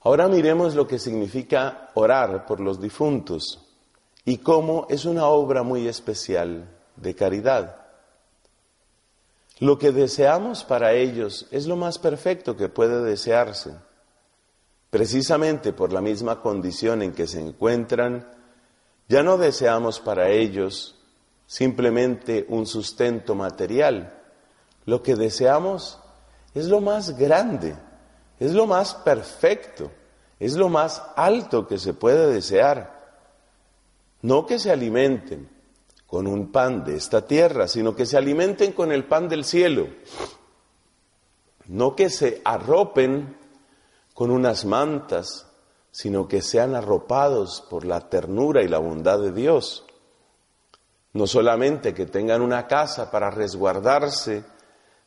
[0.00, 3.60] ahora miremos lo que significa orar por los difuntos
[4.24, 7.76] y cómo es una obra muy especial de caridad.
[9.60, 13.72] Lo que deseamos para ellos es lo más perfecto que puede desearse.
[14.90, 18.28] Precisamente por la misma condición en que se encuentran,
[19.12, 20.94] ya no deseamos para ellos
[21.46, 24.10] simplemente un sustento material.
[24.86, 25.98] Lo que deseamos
[26.54, 27.76] es lo más grande,
[28.40, 29.90] es lo más perfecto,
[30.40, 33.02] es lo más alto que se puede desear.
[34.22, 35.46] No que se alimenten
[36.06, 39.88] con un pan de esta tierra, sino que se alimenten con el pan del cielo.
[41.66, 43.36] No que se arropen
[44.14, 45.51] con unas mantas,
[45.92, 49.84] sino que sean arropados por la ternura y la bondad de Dios.
[51.12, 54.44] No solamente que tengan una casa para resguardarse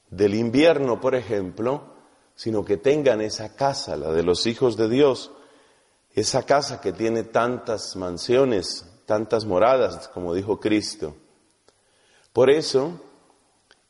[0.10, 1.82] del invierno, por ejemplo,
[2.36, 5.32] sino que tengan esa casa, la de los hijos de Dios,
[6.14, 11.16] esa casa que tiene tantas mansiones, tantas moradas, como dijo Cristo.
[12.32, 13.02] Por eso,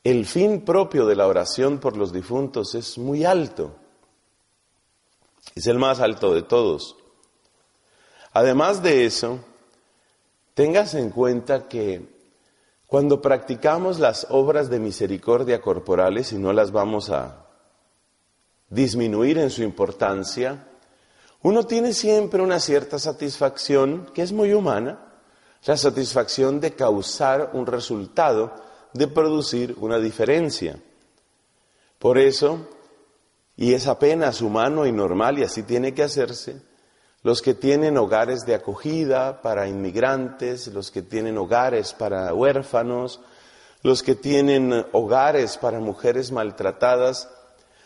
[0.03, 3.75] el fin propio de la oración por los difuntos es muy alto,
[5.53, 6.95] es el más alto de todos.
[8.33, 9.39] Además de eso,
[10.53, 12.15] tengas en cuenta que
[12.87, 17.45] cuando practicamos las obras de misericordia corporales, y no las vamos a
[18.69, 20.67] disminuir en su importancia,
[21.41, 24.99] uno tiene siempre una cierta satisfacción que es muy humana,
[25.65, 28.53] la satisfacción de causar un resultado,
[28.93, 30.79] de producir una diferencia.
[31.99, 32.67] Por eso,
[33.57, 36.61] y es apenas humano y normal y así tiene que hacerse,
[37.23, 43.21] los que tienen hogares de acogida para inmigrantes, los que tienen hogares para huérfanos,
[43.81, 47.29] los que tienen hogares para mujeres maltratadas,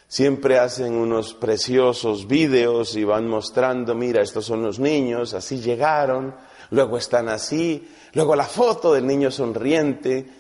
[0.07, 6.35] siempre hacen unos preciosos vídeos y van mostrando, mira, estos son los niños, así llegaron,
[6.71, 10.38] luego están así, luego la foto del niño sonriente.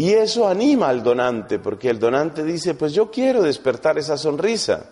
[0.00, 4.86] Y eso anima al donante, porque el donante dice, pues yo quiero despertar esa sonrisa.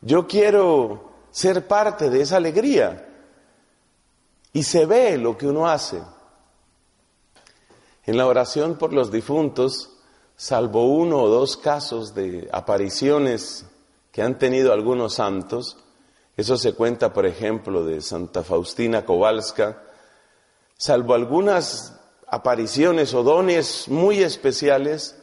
[0.00, 3.08] Yo quiero ser parte de esa alegría.
[4.52, 6.00] Y se ve lo que uno hace.
[8.06, 9.90] En la oración por los difuntos,
[10.36, 13.66] salvo uno o dos casos de apariciones
[14.12, 15.76] que han tenido algunos santos,
[16.36, 19.82] eso se cuenta, por ejemplo, de Santa Faustina Kowalska,
[20.76, 21.98] salvo algunas
[22.32, 25.16] apariciones o dones muy especiales,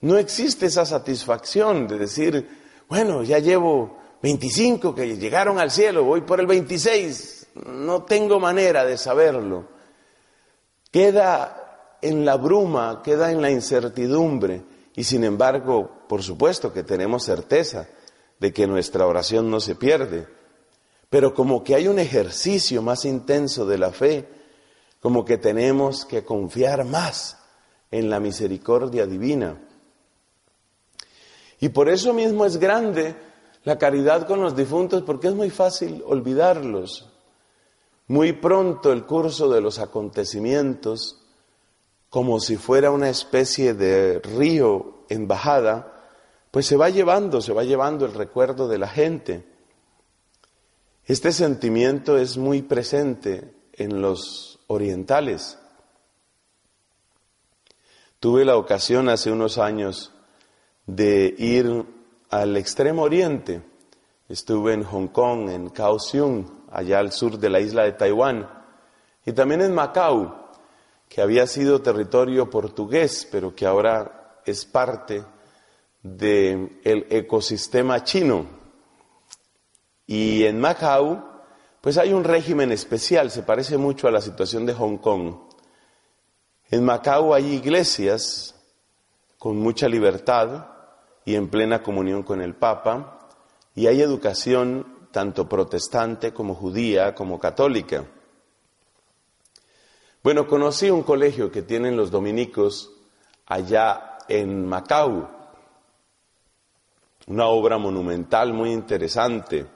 [0.00, 2.48] no existe esa satisfacción de decir,
[2.88, 8.84] bueno, ya llevo 25 que llegaron al cielo, voy por el 26, no tengo manera
[8.84, 9.66] de saberlo.
[10.92, 14.62] Queda en la bruma, queda en la incertidumbre.
[14.94, 17.88] Y sin embargo, por supuesto que tenemos certeza
[18.38, 20.28] de que nuestra oración no se pierde,
[21.10, 24.35] pero como que hay un ejercicio más intenso de la fe,
[25.00, 27.38] como que tenemos que confiar más
[27.90, 29.60] en la misericordia divina.
[31.60, 33.14] Y por eso mismo es grande
[33.64, 37.10] la caridad con los difuntos, porque es muy fácil olvidarlos.
[38.08, 41.20] Muy pronto el curso de los acontecimientos,
[42.08, 45.92] como si fuera una especie de río en bajada,
[46.52, 49.44] pues se va llevando, se va llevando el recuerdo de la gente.
[51.04, 55.58] Este sentimiento es muy presente en los orientales.
[58.20, 60.12] Tuve la ocasión hace unos años
[60.86, 61.84] de ir
[62.30, 63.62] al extremo oriente.
[64.28, 68.48] Estuve en Hong Kong, en Kaohsiung, allá al sur de la isla de Taiwán,
[69.24, 70.50] y también en Macao,
[71.08, 75.24] que había sido territorio portugués, pero que ahora es parte
[76.02, 78.46] del ecosistema chino.
[80.06, 81.35] Y en Macao,
[81.86, 85.36] pues hay un régimen especial, se parece mucho a la situación de Hong Kong.
[86.68, 88.56] En Macao hay iglesias
[89.38, 90.66] con mucha libertad,
[91.24, 93.28] y en plena comunión con el Papa,
[93.76, 98.04] y hay educación tanto protestante como judía como católica.
[100.24, 102.90] Bueno, conocí un colegio que tienen los dominicos
[103.46, 105.28] allá en Macau,
[107.28, 109.75] una obra monumental muy interesante.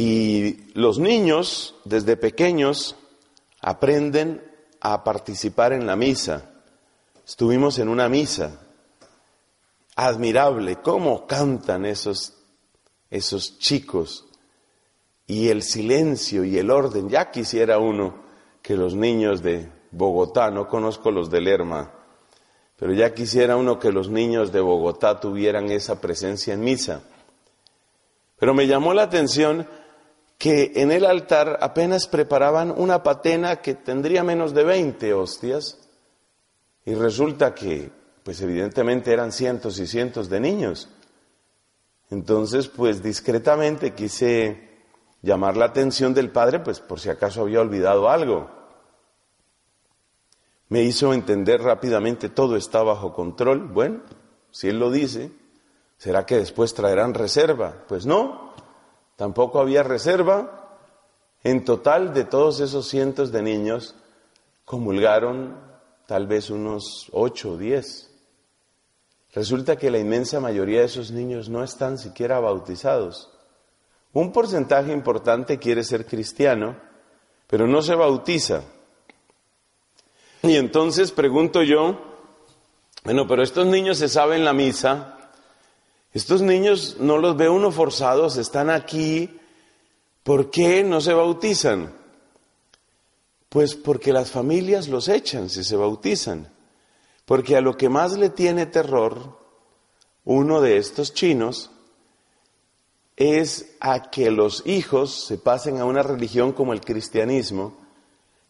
[0.00, 2.94] Y los niños, desde pequeños,
[3.60, 4.48] aprenden
[4.80, 6.52] a participar en la misa.
[7.26, 8.60] Estuvimos en una misa
[9.96, 12.34] admirable cómo cantan esos,
[13.10, 14.26] esos chicos
[15.26, 17.08] y el silencio y el orden.
[17.08, 18.22] Ya quisiera uno
[18.62, 21.92] que los niños de Bogotá, no conozco los de Lerma,
[22.76, 27.02] pero ya quisiera uno que los niños de Bogotá tuvieran esa presencia en misa.
[28.38, 29.66] Pero me llamó la atención
[30.38, 35.78] que en el altar apenas preparaban una patena que tendría menos de 20 hostias
[36.84, 37.90] y resulta que
[38.22, 40.88] pues evidentemente eran cientos y cientos de niños.
[42.10, 44.68] Entonces, pues discretamente quise
[45.22, 48.50] llamar la atención del padre, pues por si acaso había olvidado algo.
[50.68, 53.68] Me hizo entender rápidamente todo está bajo control.
[53.68, 54.02] Bueno,
[54.50, 55.32] si él lo dice,
[55.96, 57.84] ¿será que después traerán reserva?
[57.88, 58.47] Pues no,
[59.18, 60.78] tampoco había reserva.
[61.42, 63.96] En total, de todos esos cientos de niños,
[64.64, 65.56] comulgaron
[66.06, 68.10] tal vez unos ocho o diez.
[69.34, 73.30] Resulta que la inmensa mayoría de esos niños no están siquiera bautizados.
[74.12, 76.76] Un porcentaje importante quiere ser cristiano,
[77.48, 78.62] pero no se bautiza.
[80.42, 81.98] Y entonces pregunto yo,
[83.02, 85.17] bueno, pero estos niños se saben la misa,
[86.12, 89.38] estos niños no los ve uno forzados, están aquí,
[90.22, 91.94] ¿por qué no se bautizan?
[93.48, 96.52] Pues porque las familias los echan si se bautizan.
[97.24, 99.38] Porque a lo que más le tiene terror
[100.24, 101.70] uno de estos chinos
[103.16, 107.76] es a que los hijos se pasen a una religión como el cristianismo,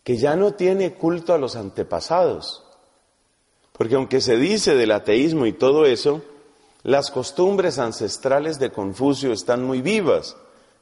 [0.05, 2.64] que ya no tiene culto a los antepasados.
[3.72, 6.22] Porque aunque se dice del ateísmo y todo eso,
[6.82, 10.36] las costumbres ancestrales de Confucio están muy vivas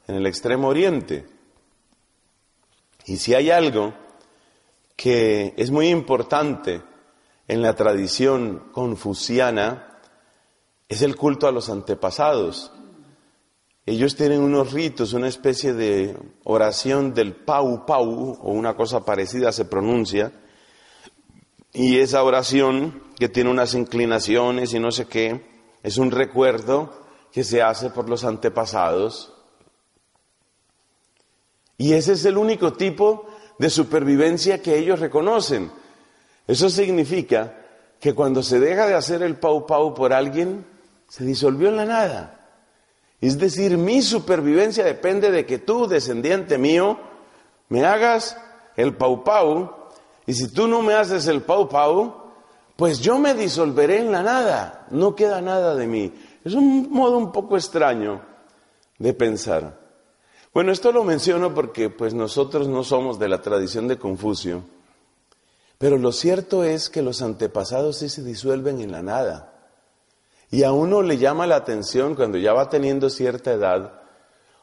[0.06, 1.27] en el extremo oriente.
[3.06, 3.94] Y si hay algo
[4.97, 6.82] que es muy importante
[7.48, 10.01] en la tradición confuciana
[10.89, 12.73] es el culto a los antepasados.
[13.85, 19.52] Ellos tienen unos ritos, una especie de oración del pau pau, o una cosa parecida
[19.52, 20.32] se pronuncia,
[21.73, 25.56] y esa oración que tiene unas inclinaciones y no sé qué,
[25.86, 26.90] es un recuerdo
[27.30, 29.32] que se hace por los antepasados.
[31.78, 33.28] Y ese es el único tipo
[33.60, 35.70] de supervivencia que ellos reconocen.
[36.48, 37.54] Eso significa
[38.00, 40.66] que cuando se deja de hacer el pau pau por alguien,
[41.06, 42.50] se disolvió en la nada.
[43.20, 46.98] Es decir, mi supervivencia depende de que tú, descendiente mío,
[47.68, 48.36] me hagas
[48.74, 49.72] el pau pau,
[50.26, 52.26] y si tú no me haces el pau pau,
[52.77, 56.12] pues yo me disolveré en la nada, no queda nada de mí.
[56.44, 58.20] Es un modo un poco extraño
[58.98, 59.78] de pensar.
[60.53, 64.62] Bueno, esto lo menciono porque pues nosotros no somos de la tradición de Confucio,
[65.78, 69.53] pero lo cierto es que los antepasados sí se disuelven en la nada.
[70.51, 74.01] Y a uno le llama la atención, cuando ya va teniendo cierta edad,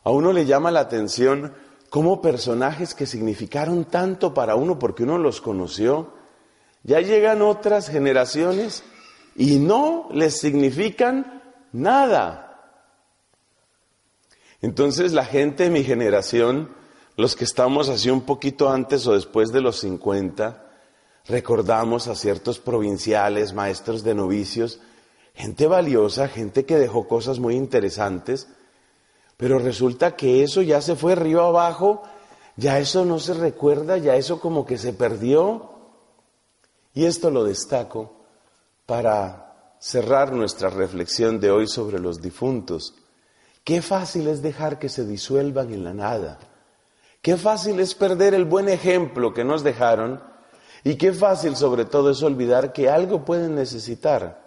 [0.04, 1.54] a uno le llama la atención
[1.90, 6.14] cómo personajes que significaron tanto para uno porque uno los conoció,
[6.84, 8.84] ya llegan otras generaciones
[9.36, 11.42] y no les significan
[11.72, 12.44] nada.
[14.62, 16.70] Entonces la gente de mi generación,
[17.18, 20.64] los que estamos así un poquito antes o después de los 50,
[21.26, 24.80] recordamos a ciertos provinciales, maestros de novicios,
[25.34, 28.48] gente valiosa, gente que dejó cosas muy interesantes,
[29.38, 32.04] pero resulta que eso ya se fue río abajo,
[32.56, 35.73] ya eso no se recuerda, ya eso como que se perdió.
[36.94, 38.14] Y esto lo destaco
[38.86, 42.96] para cerrar nuestra reflexión de hoy sobre los difuntos.
[43.64, 46.40] Qué fácil es dejar que se disuelvan en la nada.
[47.22, 50.22] Qué fácil es perder el buen ejemplo que nos dejaron
[50.84, 54.44] y qué fácil sobre todo es olvidar que algo pueden necesitar.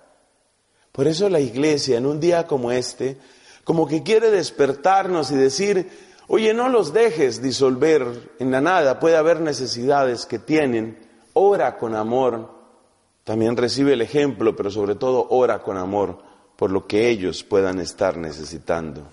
[0.93, 3.19] Por eso la iglesia en un día como este,
[3.65, 5.91] como que quiere despertarnos y decir,
[6.29, 11.06] oye, no los dejes disolver en la nada, puede haber necesidades que tienen,
[11.39, 12.49] ora con amor,
[13.23, 16.19] también recibe el ejemplo, pero sobre todo ora con amor
[16.57, 19.07] por lo que ellos puedan estar necesitando.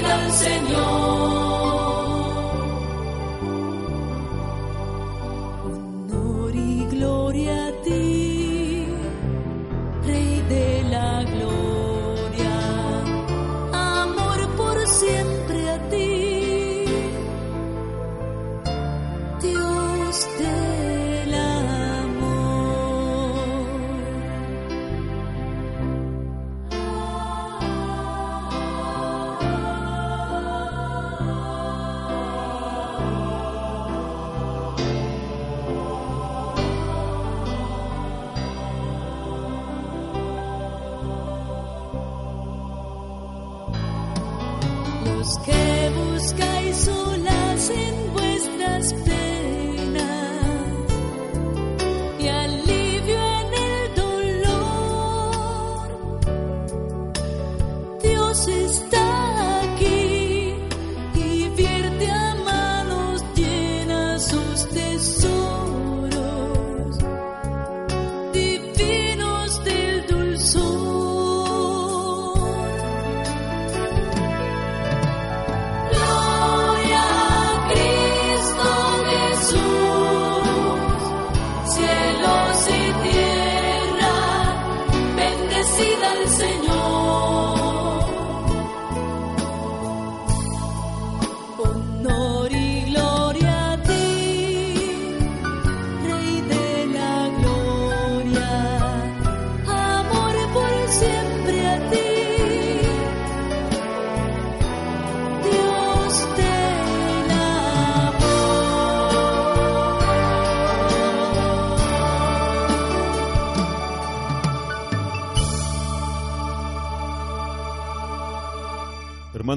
[0.00, 1.49] Bendecida al Señor.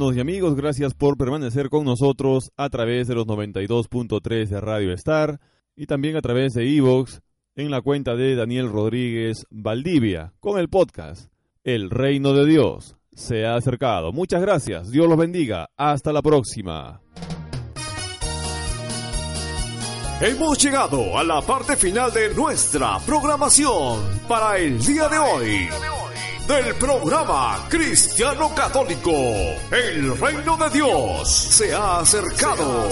[0.04, 4.92] Hermanos y amigos, gracias por permanecer con nosotros a través de los 92.3 de Radio
[4.96, 5.40] Star
[5.78, 7.22] y también a través de Evox
[7.56, 11.32] en la cuenta de Daniel Rodríguez Valdivia con el podcast
[11.64, 14.12] El Reino de Dios se ha acercado.
[14.12, 17.00] Muchas gracias, Dios los bendiga, hasta la próxima.
[20.20, 25.70] Hemos llegado a la parte final de nuestra programación para el día de hoy.
[26.48, 29.14] Del programa Cristiano Católico,
[29.72, 32.90] el reino de Dios se ha acercado.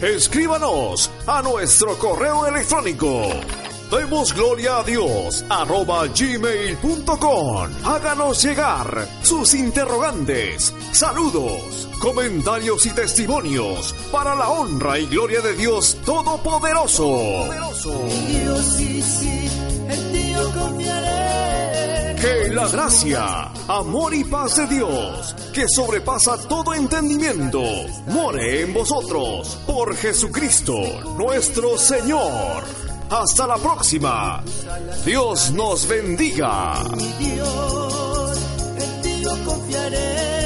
[0.00, 3.22] Escríbanos a nuestro correo electrónico.
[3.90, 7.70] Demos gloria a Dios arroba gmail.com.
[7.84, 15.96] Háganos llegar sus interrogantes, saludos, comentarios y testimonios para la honra y gloria de Dios
[16.04, 17.48] Todopoderoso.
[22.20, 27.62] Que la gracia, amor y paz de Dios, que sobrepasa todo entendimiento,
[28.06, 30.74] more en vosotros por Jesucristo
[31.18, 32.64] nuestro Señor.
[33.10, 34.42] Hasta la próxima.
[35.04, 36.82] Dios nos bendiga.
[37.18, 38.38] Dios,
[38.78, 40.43] en ti confiaré.